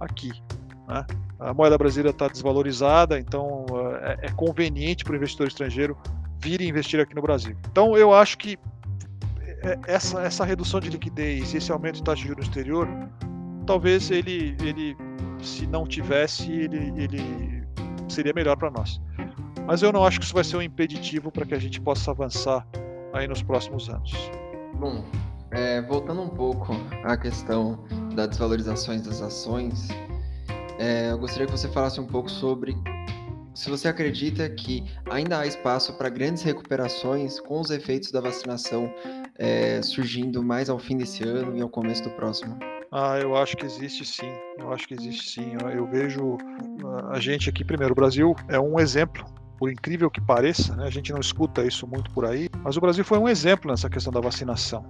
[0.00, 0.32] aqui.
[0.88, 1.06] Né?
[1.38, 3.66] A moeda brasileira está desvalorizada, então
[4.02, 5.96] é, é conveniente para o investidor estrangeiro
[6.40, 7.56] vir e investir aqui no Brasil.
[7.70, 8.58] Então eu acho que
[9.62, 12.88] é, essa, essa redução de liquidez, esse aumento de taxa de juros exterior,
[13.66, 14.96] talvez ele, ele
[15.40, 17.64] se não tivesse, ele, ele
[18.08, 19.00] seria melhor para nós.
[19.66, 22.12] Mas eu não acho que isso vai ser um impeditivo para que a gente possa
[22.12, 22.66] avançar
[23.12, 24.12] aí nos próximos anos.
[24.74, 25.04] Bom,
[25.50, 26.72] é, voltando um pouco
[27.04, 29.88] à questão das desvalorizações das ações,
[30.78, 32.76] é, eu gostaria que você falasse um pouco sobre
[33.54, 38.92] se você acredita que ainda há espaço para grandes recuperações com os efeitos da vacinação
[39.38, 42.58] é, surgindo mais ao fim desse ano e ao começo do próximo?
[42.92, 44.30] Ah, eu acho que existe sim.
[44.58, 45.56] Eu acho que existe sim.
[45.60, 46.36] Eu, eu vejo
[47.10, 49.24] a gente aqui, primeiro, o Brasil é um exemplo
[49.58, 50.86] por incrível que pareça, né?
[50.86, 53.88] a gente não escuta isso muito por aí, mas o Brasil foi um exemplo nessa
[53.88, 54.84] questão da vacinação.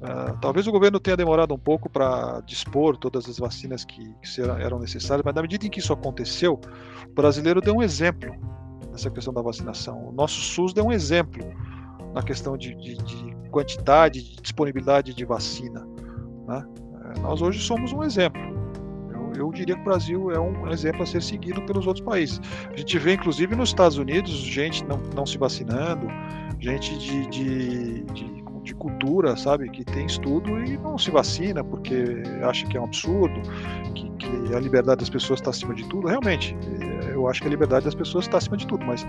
[0.00, 4.40] Uh, talvez o governo tenha demorado um pouco para dispor todas as vacinas que, que
[4.40, 6.58] eram necessárias, mas na medida em que isso aconteceu,
[7.06, 8.34] o brasileiro deu um exemplo
[8.90, 10.08] nessa questão da vacinação.
[10.08, 11.44] O nosso SUS deu um exemplo
[12.14, 15.86] na questão de, de, de quantidade, de disponibilidade de vacina.
[16.48, 16.66] Né?
[17.04, 18.40] É, nós hoje somos um exemplo.
[19.12, 22.40] Eu, eu, diria que o Brasil é um exemplo a ser seguido pelos outros países.
[22.72, 26.06] A gente vê, inclusive, nos Estados Unidos, gente não, não se vacinando,
[26.58, 28.04] gente de, de,
[28.70, 32.84] de cultura, sabe, que tem estudo e não se vacina porque acha que é um
[32.84, 33.40] absurdo,
[33.94, 36.06] que, que a liberdade das pessoas está acima de tudo.
[36.06, 36.56] Realmente,
[37.12, 39.06] eu acho que a liberdade das pessoas está acima de tudo, mas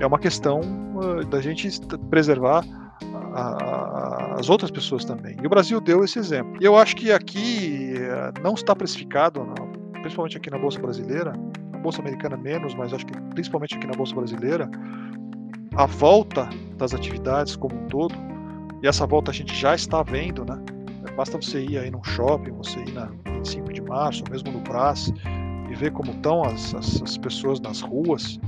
[0.00, 1.68] é uma questão uh, da gente
[2.10, 2.64] preservar
[4.38, 5.36] as outras pessoas também.
[5.42, 6.56] E o Brasil deu esse exemplo.
[6.60, 9.46] E eu acho que aqui uh, não está precificado,
[10.00, 11.32] principalmente aqui na Bolsa Brasileira,
[11.70, 14.70] na Bolsa Americana menos, mas acho que principalmente aqui na Bolsa Brasileira,
[15.74, 18.14] a volta das atividades como um todo,
[18.82, 20.58] e essa volta a gente já está vendo, né?
[21.16, 24.60] Basta você ir aí num shopping, você ir na 25 de março, ou mesmo no
[24.60, 25.12] Brás,
[25.70, 28.40] e ver como estão as, as, as pessoas nas ruas.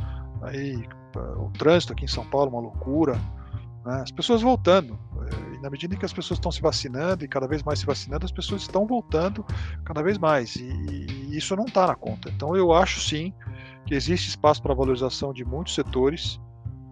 [0.42, 0.84] Aí,
[1.36, 3.14] o trânsito aqui em São Paulo, uma loucura.
[3.84, 4.00] Né?
[4.02, 4.98] As pessoas voltando.
[5.22, 7.78] Eh, e na medida em que as pessoas estão se vacinando e cada vez mais
[7.78, 9.44] se vacinando, as pessoas estão voltando
[9.84, 10.56] cada vez mais.
[10.56, 12.30] E, e isso não está na conta.
[12.30, 13.32] Então eu acho sim
[13.86, 16.40] que existe espaço para valorização de muitos setores.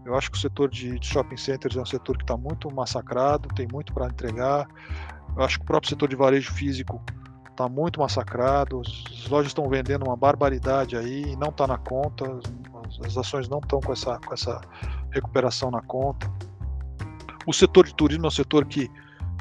[0.05, 3.49] Eu acho que o setor de, shopping centers é um setor que está muito massacrado,
[3.55, 4.67] tem muito para entregar.
[5.37, 7.01] Eu acho que o próprio setor de varejo físico
[7.51, 12.25] está muito massacrado, as lojas estão vendendo uma barbaridade aí, não está na conta,
[13.07, 14.61] as ações não estão com essa, com essa
[15.11, 16.31] recuperação na conta.
[17.47, 18.91] O setor de turismo é um setor que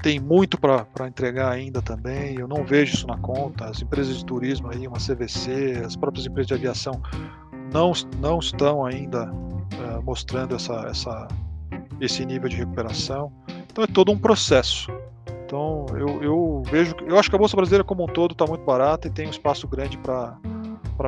[0.02, 3.66] tem muito para entregar ainda também, eu não vejo isso na conta.
[3.66, 7.02] As empresas de turismo aí, uma CVC, as próprias empresas de aviação
[7.72, 9.32] não, não estão ainda
[9.82, 11.28] uh, mostrando essa, essa,
[12.00, 13.32] esse nível de recuperação.
[13.72, 14.92] Então é todo um processo.
[15.46, 18.64] Então eu, eu vejo, eu acho que a bolsa brasileira como um todo está muito
[18.64, 20.40] barata e tem um espaço grande para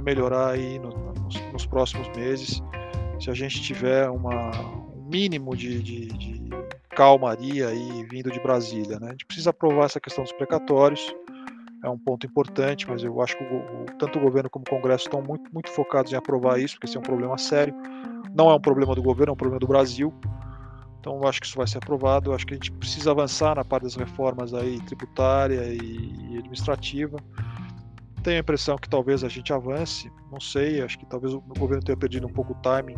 [0.02, 2.62] melhorar aí no, nos, nos, próximos meses,
[3.20, 4.52] se a gente tiver uma,
[4.94, 6.50] um mínimo de, de, de
[6.90, 9.00] calmaria aí vindo de Brasília.
[9.00, 9.08] Né?
[9.08, 11.16] A gente precisa aprovar essa questão dos precatórios,
[11.84, 14.70] é um ponto importante, mas eu acho que o, o, tanto o governo como o
[14.70, 17.76] Congresso estão muito, muito focados em aprovar isso, porque esse é um problema sério.
[18.34, 20.14] Não é um problema do governo, é um problema do Brasil.
[21.00, 22.32] Então eu acho que isso vai ser aprovado.
[22.32, 27.18] Eu acho que a gente precisa avançar na parte das reformas aí tributária e administrativa.
[28.24, 31.84] Tenho a impressão que talvez a gente avance, não sei, acho que talvez o governo
[31.84, 32.96] tenha perdido um pouco o timing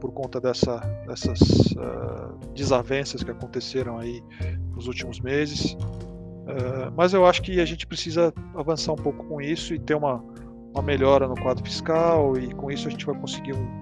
[0.00, 1.38] por conta dessa, dessas
[1.72, 4.22] uh, desavenças que aconteceram aí
[4.74, 5.74] nos últimos meses.
[5.74, 9.94] Uh, mas eu acho que a gente precisa avançar um pouco com isso e ter
[9.94, 10.24] uma,
[10.72, 13.81] uma melhora no quadro fiscal e com isso a gente vai conseguir um,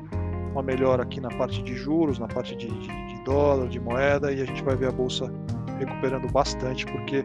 [0.53, 4.33] uma melhora aqui na parte de juros, na parte de, de, de dólar, de moeda,
[4.33, 5.33] e a gente vai ver a bolsa
[5.79, 7.25] recuperando bastante, porque,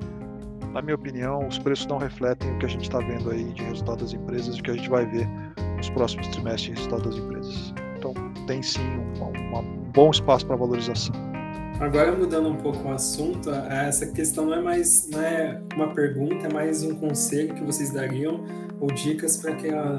[0.72, 3.64] na minha opinião, os preços não refletem o que a gente está vendo aí de
[3.64, 5.28] resultado das empresas e o que a gente vai ver
[5.78, 7.74] nos próximos trimestres de resultado das empresas.
[7.98, 8.14] Então,
[8.48, 11.25] tem sim um, um bom espaço para valorização.
[11.80, 16.48] Agora mudando um pouco o assunto, essa questão não é mais não é uma pergunta,
[16.48, 18.46] é mais um conselho que vocês dariam
[18.80, 19.52] ou dicas para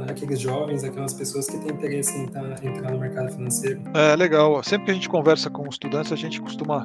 [0.08, 3.80] aqueles jovens, aquelas pessoas que têm interesse em entrar, entrar no mercado financeiro.
[3.94, 4.62] É legal.
[4.62, 6.84] Sempre que a gente conversa com estudantes, a gente costuma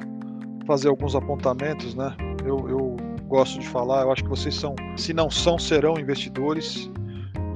[0.66, 2.14] fazer alguns apontamentos, né?
[2.44, 6.90] Eu, eu gosto de falar, eu acho que vocês são, se não são, serão investidores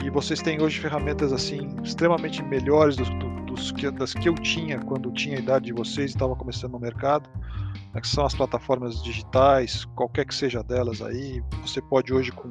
[0.04, 4.34] e vocês têm hoje ferramentas assim extremamente melhores do, do, dos que, das que eu
[4.34, 7.28] tinha quando tinha a idade de vocês e estava começando no mercado,
[7.92, 11.42] né, que são as plataformas digitais, qualquer que seja delas aí.
[11.62, 12.48] Você pode hoje com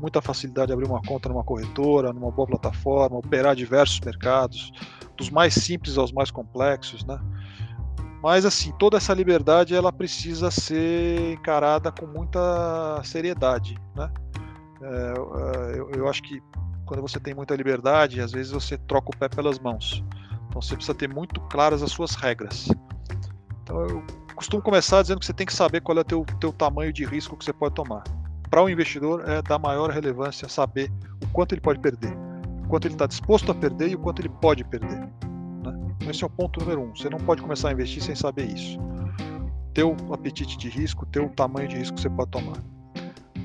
[0.00, 4.72] muita facilidade abrir uma conta numa corretora, numa boa plataforma, operar diversos mercados,
[5.16, 7.18] dos mais simples aos mais complexos, né?
[8.22, 14.10] Mas assim, toda essa liberdade ela precisa ser encarada com muita seriedade, né?
[14.82, 15.14] É,
[15.74, 16.42] é eu, eu acho que
[16.84, 20.04] quando você tem muita liberdade, às vezes você troca o pé pelas mãos.
[20.50, 22.68] Então você precisa ter muito claras as suas regras.
[23.62, 26.52] Então eu costumo começar dizendo que você tem que saber qual é o teu, teu
[26.52, 28.02] tamanho de risco que você pode tomar.
[28.50, 30.90] Para o um investidor é da maior relevância saber
[31.22, 32.12] o quanto ele pode perder,
[32.64, 34.98] o quanto ele está disposto a perder e o quanto ele pode perder.
[34.98, 35.96] Né?
[36.08, 36.96] Esse é o ponto número um.
[36.96, 38.76] Você não pode começar a investir sem saber isso.
[39.72, 42.56] Teu apetite de risco, teu tamanho de risco que você pode tomar.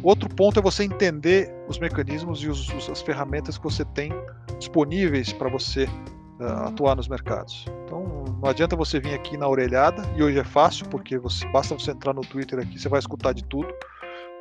[0.01, 4.11] Outro ponto é você entender os mecanismos e os, as ferramentas que você tem
[4.57, 5.87] disponíveis para você
[6.39, 7.65] uh, atuar nos mercados.
[7.83, 11.73] Então, não adianta você vir aqui na orelhada, e hoje é fácil, porque você, basta
[11.73, 13.73] você entrar no Twitter aqui, você vai escutar de tudo.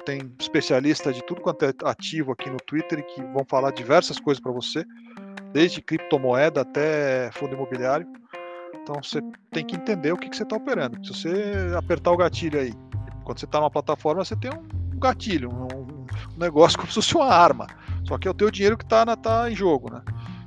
[0.04, 4.40] Tem especialistas de tudo quanto é ativo aqui no Twitter que vão falar diversas coisas
[4.42, 4.84] para você,
[5.52, 8.06] desde criptomoeda até fundo imobiliário.
[8.74, 11.02] Então você tem que entender o que, que você está operando.
[11.06, 12.74] Se você apertar o gatilho aí,
[13.24, 17.16] quando você está numa plataforma, você tem um gatilho, um, um negócio como se fosse
[17.16, 17.66] uma arma.
[18.06, 20.02] Só que é o teu dinheiro que está tá em jogo, né?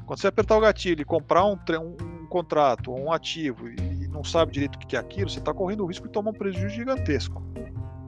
[0.08, 4.08] Quando você apertar o gatilho e comprar um, um, um contrato ou um ativo e
[4.08, 6.34] não sabe direito o que é aquilo, você está correndo o risco de tomar um
[6.34, 7.44] prejuízo gigantesco.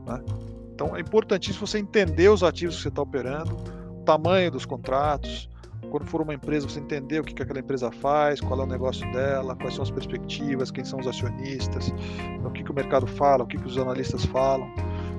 [0.08, 0.24] Né?
[0.74, 3.54] Então é importantíssimo você entender os ativos que você está operando,
[3.90, 5.50] o tamanho dos contratos.
[5.92, 8.68] Quando for uma empresa, você entender o que, que aquela empresa faz, qual é o
[8.68, 11.94] negócio dela, quais são as perspectivas, quem são os acionistas,
[12.46, 14.72] o que, que o mercado fala, o que, que os analistas falam.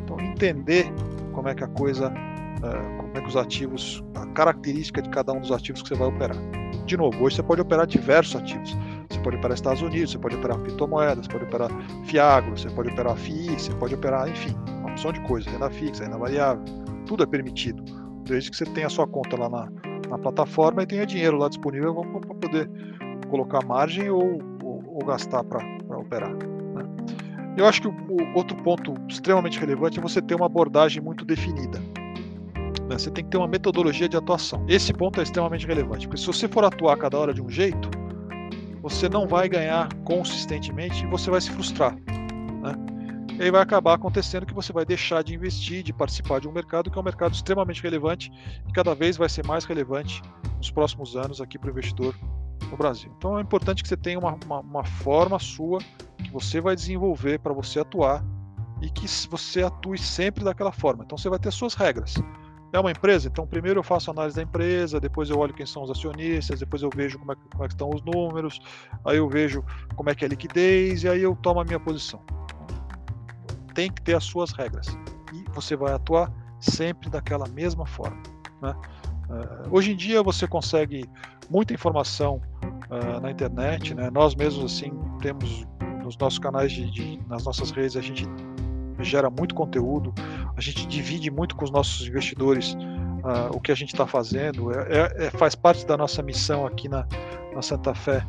[0.05, 0.87] Então, entender
[1.33, 5.33] como é que a coisa, uh, como é que os ativos, a característica de cada
[5.33, 6.37] um dos ativos que você vai operar
[6.87, 8.77] de novo, hoje você pode operar diversos ativos.
[9.11, 11.71] Você pode operar Estados Unidos, você pode operar criptomoedas, você pode operar
[12.05, 16.05] Fiagro, você pode operar FII, você pode operar, enfim, uma opção de coisas, renda fixa,
[16.05, 16.65] renda variável,
[17.07, 17.83] tudo é permitido.
[18.25, 19.69] Desde que você tenha a sua conta lá na,
[20.09, 22.71] na plataforma e tenha dinheiro lá disponível para poder
[23.29, 25.61] colocar margem ou, ou, ou gastar para
[25.97, 26.33] operar.
[26.33, 26.85] Né?
[27.57, 31.25] Eu acho que o, o outro ponto extremamente relevante é você ter uma abordagem muito
[31.25, 31.81] definida.
[32.91, 32.99] Né?
[32.99, 34.65] Você tem que ter uma metodologia de atuação.
[34.67, 37.89] Esse ponto é extremamente relevante, porque se você for atuar cada hora de um jeito,
[38.83, 41.95] você não vai ganhar consistentemente e você vai se frustrar.
[41.95, 42.75] Né?
[43.39, 46.53] E aí vai acabar acontecendo que você vai deixar de investir, de participar de um
[46.53, 48.33] mercado que é um mercado extremamente relevante
[48.69, 50.21] e cada vez vai ser mais relevante
[50.57, 52.13] nos próximos anos aqui para o investidor
[52.69, 53.13] no Brasil.
[53.17, 55.79] Então é importante que você tenha uma, uma, uma forma sua
[56.19, 58.25] que você vai desenvolver para você atuar
[58.83, 61.05] e que você atue sempre daquela forma.
[61.05, 62.17] Então você vai ter suas regras.
[62.73, 63.29] É uma empresa?
[63.29, 66.83] Então, primeiro eu faço análise da empresa, depois eu olho quem são os acionistas, depois
[66.83, 68.61] eu vejo como, é, como é que estão os números,
[69.05, 69.65] aí eu vejo
[69.97, 72.23] como é que é a liquidez e aí eu tomo a minha posição.
[73.75, 74.87] Tem que ter as suas regras
[75.33, 78.23] e você vai atuar sempre daquela mesma forma.
[78.63, 78.75] Né?
[79.29, 81.09] Uh, hoje em dia você consegue
[81.49, 82.41] muita informação
[82.89, 84.11] uh, na internet, né?
[84.11, 85.67] nós mesmos assim temos
[86.05, 88.27] nos nossos canais de, de, nas nossas redes a gente
[89.05, 90.13] gera muito conteúdo,
[90.57, 94.73] a gente divide muito com os nossos investidores uh, o que a gente está fazendo,
[94.73, 97.07] é, é, é, faz parte da nossa missão aqui na,
[97.55, 98.25] na Santa Fé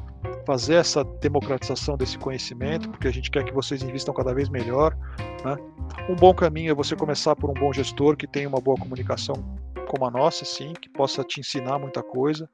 [0.46, 4.98] fazer essa democratização desse conhecimento, porque a gente quer que vocês investam cada vez melhor.
[5.46, 5.56] Né?
[6.10, 9.36] Um bom caminho é você começar por um bom gestor que tenha uma boa comunicação
[9.88, 12.50] como a nossa, sim, que possa te ensinar muita coisa,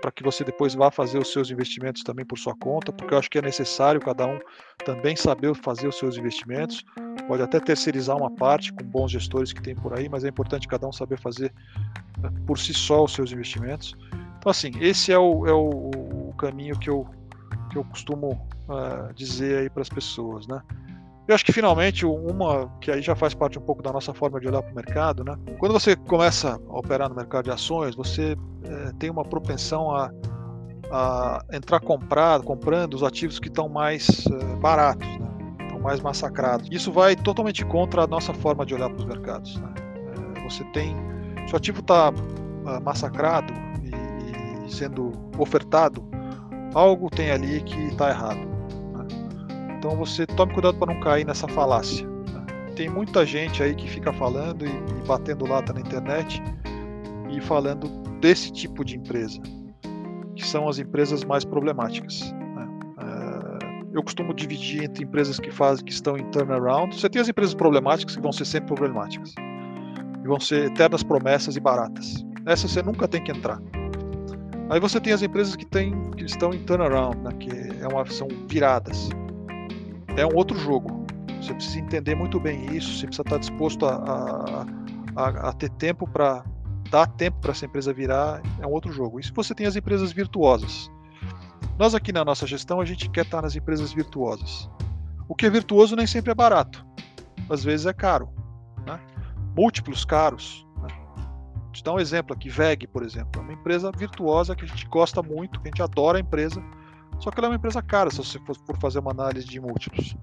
[0.00, 3.18] para que você depois vá fazer os seus investimentos também por sua conta, porque eu
[3.18, 4.38] acho que é necessário cada um
[4.84, 6.84] também saber fazer os seus investimentos.
[7.28, 10.66] Pode até terceirizar uma parte com bons gestores que tem por aí, mas é importante
[10.66, 11.52] cada um saber fazer
[12.18, 13.94] né, por si só os seus investimentos.
[14.38, 15.90] Então, assim, esse é o, é o,
[16.30, 17.06] o caminho que eu,
[17.70, 20.62] que eu costumo uh, dizer aí para as pessoas, né?
[21.30, 24.40] Eu acho que finalmente uma que aí já faz parte um pouco da nossa forma
[24.40, 25.36] de olhar para o mercado, né?
[25.60, 30.10] Quando você começa a operar no mercado de ações, você é, tem uma propensão a,
[30.90, 35.28] a entrar comprado, comprando os ativos que estão mais é, baratos, né?
[35.60, 36.68] estão mais massacrados.
[36.68, 39.54] Isso vai totalmente contra a nossa forma de olhar para os mercados.
[39.54, 39.74] Né?
[40.36, 40.96] É, você tem,
[41.46, 42.12] se o ativo está
[42.66, 43.52] é, massacrado
[43.84, 46.04] e, e sendo ofertado,
[46.74, 48.59] algo tem ali que está errado.
[49.80, 52.06] Então você tome cuidado para não cair nessa falácia.
[52.06, 52.44] Né?
[52.76, 56.42] Tem muita gente aí que fica falando e, e batendo lata na internet
[57.30, 57.88] e falando
[58.20, 59.40] desse tipo de empresa,
[60.36, 62.30] que são as empresas mais problemáticas.
[62.30, 62.68] Né?
[62.98, 66.94] É, eu costumo dividir entre empresas que fazem, que estão em turnaround.
[66.94, 69.32] Você tem as empresas problemáticas que vão ser sempre problemáticas
[70.22, 72.22] e vão ser eternas promessas e baratas.
[72.44, 73.58] Essa você nunca tem que entrar.
[74.68, 77.50] Aí você tem as empresas que, tem, que estão em turnaround, né, que
[77.82, 79.08] é uma, são viradas.
[80.20, 81.06] É um outro jogo.
[81.40, 84.66] Você precisa entender muito bem isso, você precisa estar disposto a, a,
[85.16, 86.44] a, a ter tempo para
[86.90, 89.18] dar tempo para essa empresa virar, é um outro jogo.
[89.18, 90.90] E se você tem as empresas virtuosas?
[91.78, 94.68] Nós aqui na nossa gestão, a gente quer estar nas empresas virtuosas.
[95.28, 96.84] O que é virtuoso nem sempre é barato.
[97.48, 98.28] Às vezes é caro.
[98.86, 99.00] Né?
[99.56, 100.66] Múltiplos caros
[101.72, 104.86] te dar um exemplo aqui, VEG, por exemplo, é uma empresa virtuosa que a gente
[104.86, 106.62] gosta muito, que a gente adora a empresa,
[107.20, 110.16] só que ela é uma empresa cara se você for fazer uma análise de múltiplos.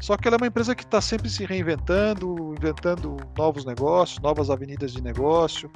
[0.00, 4.48] Só que ela é uma empresa que está sempre se reinventando, inventando novos negócios, novas
[4.48, 5.70] avenidas de negócio.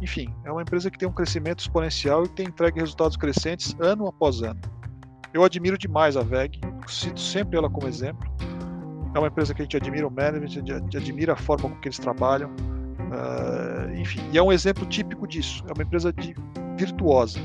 [0.00, 4.06] Enfim, é uma empresa que tem um crescimento exponencial e tem entregue resultados crescentes ano
[4.06, 4.60] após ano.
[5.32, 8.30] Eu admiro demais a VEG, cito sempre ela como exemplo.
[9.14, 11.80] É uma empresa que a gente admira o management, a gente admira a forma com
[11.80, 12.54] que eles trabalham,
[13.12, 15.62] Uh, enfim, e é um exemplo típico disso.
[15.68, 16.34] É uma empresa de,
[16.76, 17.38] virtuosa.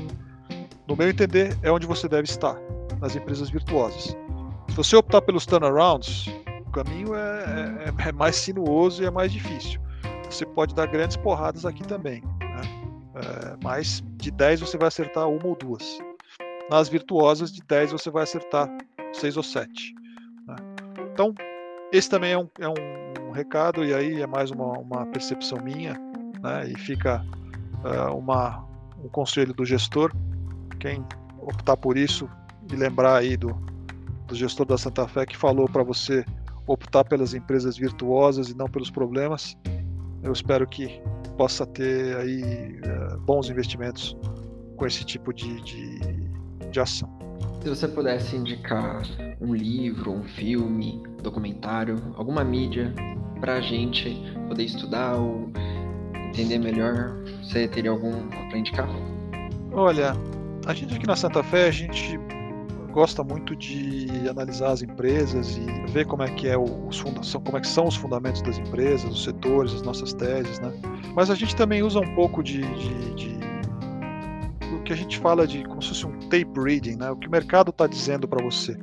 [0.88, 2.56] No meu entender, é onde você deve estar,
[2.98, 4.16] nas empresas virtuosas.
[4.70, 6.28] Se você optar pelos turnarounds,
[6.66, 9.78] o caminho é, é, é mais sinuoso e é mais difícil.
[10.30, 12.62] Você pode dar grandes porradas aqui também, né?
[13.16, 15.98] é, mas de 10 você vai acertar uma ou duas.
[16.70, 18.70] Nas virtuosas, de 10 você vai acertar
[19.12, 19.94] 6 ou 7.
[20.46, 20.56] Né?
[21.12, 21.34] Então,
[21.92, 25.94] esse também é um, é um recado, e aí é mais uma, uma percepção minha,
[26.42, 27.22] né, e fica
[27.84, 28.64] uh, uma,
[29.04, 30.12] um conselho do gestor,
[30.78, 31.04] quem
[31.40, 32.28] optar por isso,
[32.72, 33.54] e lembrar aí do,
[34.26, 36.24] do gestor da Santa Fé que falou para você
[36.66, 39.56] optar pelas empresas virtuosas e não pelos problemas.
[40.22, 41.00] Eu espero que
[41.36, 44.16] possa ter aí uh, bons investimentos
[44.76, 45.98] com esse tipo de, de,
[46.70, 47.08] de ação.
[47.62, 49.02] Se você pudesse indicar
[49.40, 52.92] um livro, um filme, documentário, alguma mídia
[53.40, 54.16] para a gente
[54.48, 55.50] poder estudar ou
[56.28, 57.16] entender melhor?
[57.42, 58.88] Você teria algum para indicar?
[59.72, 60.12] Olha,
[60.68, 62.20] a gente aqui na Santa Fé, a gente
[62.92, 67.60] gosta muito de analisar as empresas e ver como é que é os como é
[67.60, 70.70] que são os fundamentos das empresas, os setores, as nossas teses, né?
[71.14, 73.38] Mas a gente também usa um pouco de, de, de
[74.74, 77.10] o que a gente fala de como se fosse um tape reading, né?
[77.10, 78.76] O que o mercado está dizendo para você.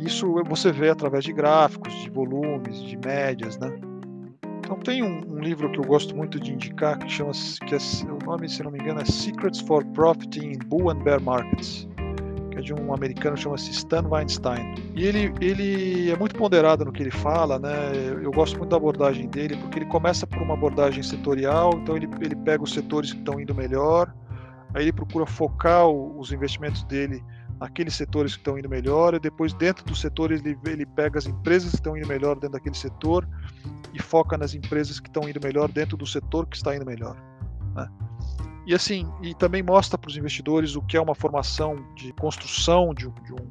[0.00, 3.70] Isso você vê através de gráficos, de volumes, de médias, né?
[4.66, 7.30] Então tem um, um livro que eu gosto muito de indicar que chama
[7.64, 7.78] que é,
[8.10, 11.88] o nome, se não me engano, é Secrets for Profiting in Bull and Bear Markets,
[12.50, 14.74] que é de um americano chama-se Stan Weinstein.
[14.96, 17.92] E ele ele é muito ponderado no que ele fala, né?
[18.20, 22.08] Eu gosto muito da abordagem dele porque ele começa por uma abordagem setorial, então ele
[22.20, 24.12] ele pega os setores que estão indo melhor,
[24.74, 27.22] aí ele procura focar o, os investimentos dele
[27.60, 31.26] aqueles setores que estão indo melhor, e depois dentro dos setores ele, ele pega as
[31.26, 33.26] empresas que estão indo melhor dentro daquele setor
[33.96, 37.16] e foca nas empresas que estão indo melhor dentro do setor que está indo melhor.
[37.74, 37.88] Né?
[38.66, 42.92] E assim, e também mostra para os investidores o que é uma formação de construção
[42.92, 43.50] de de um,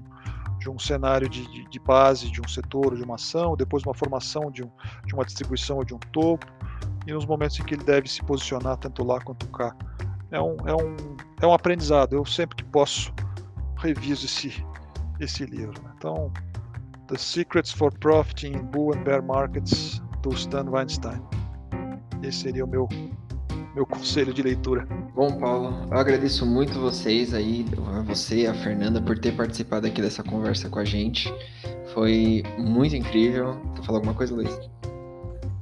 [0.60, 3.94] de um cenário de, de, de, base de um setor de uma ação, depois uma
[3.94, 4.70] formação de, um,
[5.06, 6.46] de uma distribuição ou de um topo,
[7.08, 9.76] e nos momentos em que ele deve se posicionar tanto lá quanto cá.
[10.32, 10.96] É um, é um,
[11.42, 12.14] é um aprendizado.
[12.14, 13.14] Eu sempre que posso
[13.78, 14.66] reviso esse,
[15.20, 15.82] esse livro.
[15.84, 15.92] Né?
[15.98, 16.32] Então,
[17.08, 21.22] The Secrets for Profiting in Bull and Bear Markets, do Stan Weinstein.
[22.24, 22.90] Esse seria o meu,
[23.76, 24.88] meu conselho de leitura.
[25.14, 27.64] Bom, Paulo, eu agradeço muito vocês aí,
[28.08, 31.32] você e a Fernanda, por ter participado aqui dessa conversa com a gente.
[31.94, 33.56] Foi muito incrível.
[33.76, 34.60] Quer falar alguma coisa, Luiz?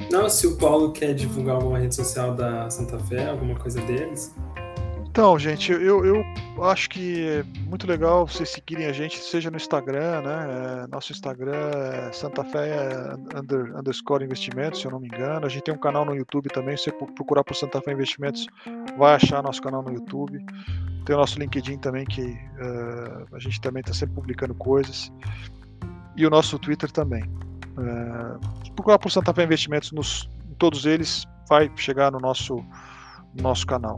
[0.09, 4.33] Não, se o Paulo quer divulgar alguma rede social da Santa Fé, alguma coisa deles,
[5.13, 6.25] então, gente, eu, eu
[6.63, 10.47] acho que é muito legal vocês seguirem a gente, seja no Instagram, né?
[10.85, 15.45] É, nosso Instagram é Santa Fé under, underscore investimentos, se eu não me engano.
[15.45, 18.47] A gente tem um canal no YouTube também, se você procurar por Santa Fé Investimentos,
[18.97, 20.43] vai achar nosso canal no YouTube.
[21.05, 25.13] Tem o nosso LinkedIn também, que uh, a gente também está sempre publicando coisas.
[26.17, 27.21] E o nosso Twitter também.
[27.77, 32.55] Uh, procurar por Santa Fé Investimentos, nos, em todos eles, vai chegar no nosso,
[33.35, 33.97] no nosso canal.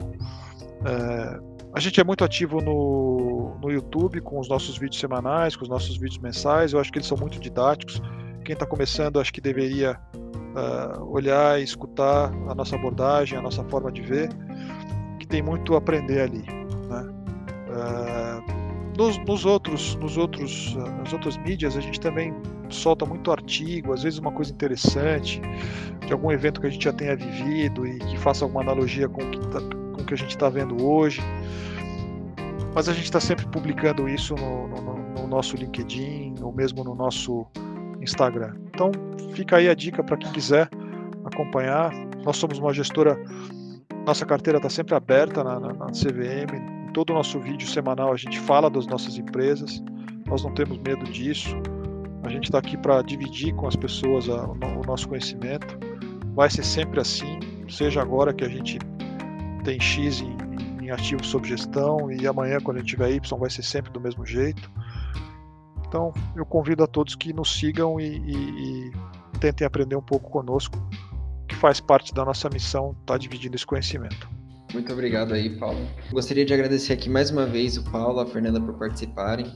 [0.84, 1.40] É,
[1.74, 5.70] a gente é muito ativo no, no YouTube com os nossos vídeos semanais, com os
[5.70, 6.74] nossos vídeos mensais.
[6.74, 8.02] Eu acho que eles são muito didáticos.
[8.44, 13.64] Quem está começando, acho que deveria uh, olhar e escutar a nossa abordagem, a nossa
[13.66, 14.30] forma de ver,
[15.20, 16.46] que tem muito a aprender ali.
[16.88, 17.14] Né?
[17.70, 22.34] Uh, nos, nos, outros, nos outros, nas outras mídias a gente também
[22.70, 25.42] solta muito artigo, às vezes uma coisa interessante
[26.06, 29.22] de algum evento que a gente já tenha vivido e que faça alguma analogia com
[29.22, 31.22] o que, tá, o que a gente está vendo hoje.
[32.74, 36.94] Mas a gente está sempre publicando isso no, no, no, nosso LinkedIn ou mesmo no
[36.94, 37.46] nosso
[38.02, 38.54] Instagram.
[38.68, 38.92] Então
[39.34, 40.70] fica aí a dica para quem quiser
[41.24, 41.92] acompanhar.
[42.24, 43.18] Nós somos uma gestora,
[44.06, 48.18] nossa carteira está sempre aberta na, na, na CVM, todo o nosso vídeo semanal a
[48.18, 49.84] gente fala das nossas empresas,
[50.26, 51.56] nós não temos medo disso.
[52.24, 55.78] A gente está aqui para dividir com as pessoas a, o nosso conhecimento.
[56.34, 57.40] Vai ser sempre assim,
[57.70, 58.80] seja agora que a gente
[59.66, 60.38] tem X em,
[60.82, 64.00] em ativos sob gestão e amanhã, quando a gente tiver Y, vai ser sempre do
[64.00, 64.72] mesmo jeito.
[65.88, 68.92] Então, eu convido a todos que nos sigam e, e, e
[69.40, 70.78] tentem aprender um pouco conosco,
[71.48, 74.30] que faz parte da nossa missão estar tá dividindo esse conhecimento.
[74.74, 75.80] Muito obrigado aí, Paulo.
[76.12, 79.52] Gostaria de agradecer aqui mais uma vez o Paulo, a Fernanda por participarem.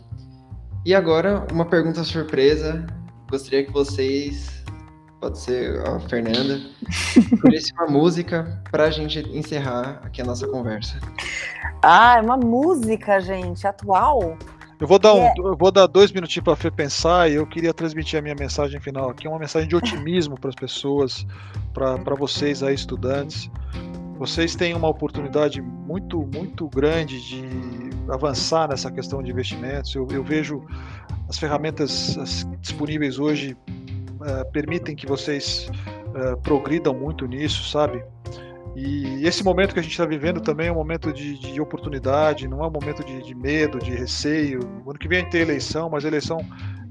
[0.85, 2.85] E agora, uma pergunta surpresa.
[3.29, 4.58] Gostaria que vocês,
[5.19, 6.61] pode ser a Fernanda,
[7.33, 10.99] escolhesse uma música para a gente encerrar aqui a nossa conversa.
[11.81, 14.37] Ah, é uma música, gente, atual.
[14.79, 15.41] Eu vou dar, um, yeah.
[15.43, 18.35] eu vou dar dois minutinhos para a Fê pensar e eu queria transmitir a minha
[18.35, 21.27] mensagem final aqui, uma mensagem de otimismo para as pessoas,
[21.73, 23.51] para vocês aí, estudantes.
[24.17, 27.43] Vocês têm uma oportunidade muito, muito grande de
[28.09, 29.93] avançar nessa questão de investimentos.
[29.93, 30.65] Eu, eu vejo
[31.27, 32.17] as ferramentas
[32.61, 33.57] disponíveis hoje
[34.19, 35.69] uh, permitem que vocês
[36.07, 38.03] uh, progridam muito nisso, sabe?
[38.75, 42.47] E esse momento que a gente está vivendo também é um momento de, de oportunidade,
[42.47, 44.59] não é um momento de, de, medo, de receio.
[44.87, 46.39] Ano que vem tem eleição, mas a eleição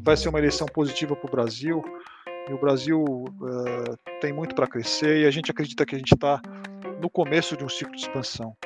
[0.02, 1.82] vai ser uma eleição positiva para o Brasil.
[2.48, 6.14] E o Brasil uh, tem muito para crescer e a gente acredita que a gente
[6.14, 6.40] está
[7.00, 8.56] no começo de um ciclo de expansão.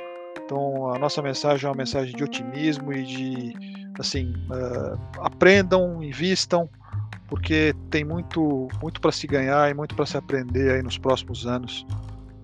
[0.44, 3.52] Então, a nossa mensagem é uma mensagem de otimismo e de,
[3.98, 6.68] assim, uh, aprendam, invistam,
[7.32, 11.46] porque tem muito, muito para se ganhar e muito para se aprender aí nos próximos
[11.46, 11.86] anos.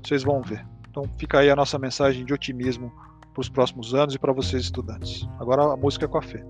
[0.02, 0.66] Vocês vão ver.
[0.88, 2.90] Então, fica aí a nossa mensagem de otimismo
[3.34, 5.28] para os próximos anos e para vocês, estudantes.
[5.38, 6.42] Agora a música é com a Fê.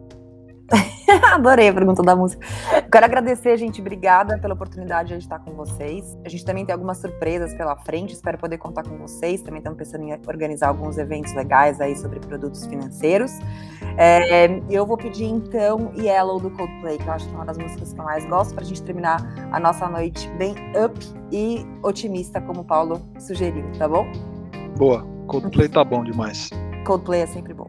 [1.34, 2.46] Adorei a pergunta da música.
[2.90, 3.82] Quero agradecer, gente.
[3.82, 6.16] Obrigada pela oportunidade de estar com vocês.
[6.24, 8.14] A gente também tem algumas surpresas pela frente.
[8.14, 9.42] Espero poder contar com vocês.
[9.42, 13.30] Também estamos pensando em organizar alguns eventos legais aí sobre produtos financeiros.
[13.98, 17.58] É, eu vou pedir então Yellow do Coldplay, que eu acho que é uma das
[17.58, 19.18] músicas que eu mais gosto, para a gente terminar
[19.52, 20.98] a nossa noite bem up
[21.30, 24.06] e otimista, como o Paulo sugeriu, tá bom?
[24.78, 25.06] Boa.
[25.26, 26.48] Coldplay tá bom demais.
[26.86, 27.68] Coldplay é sempre bom.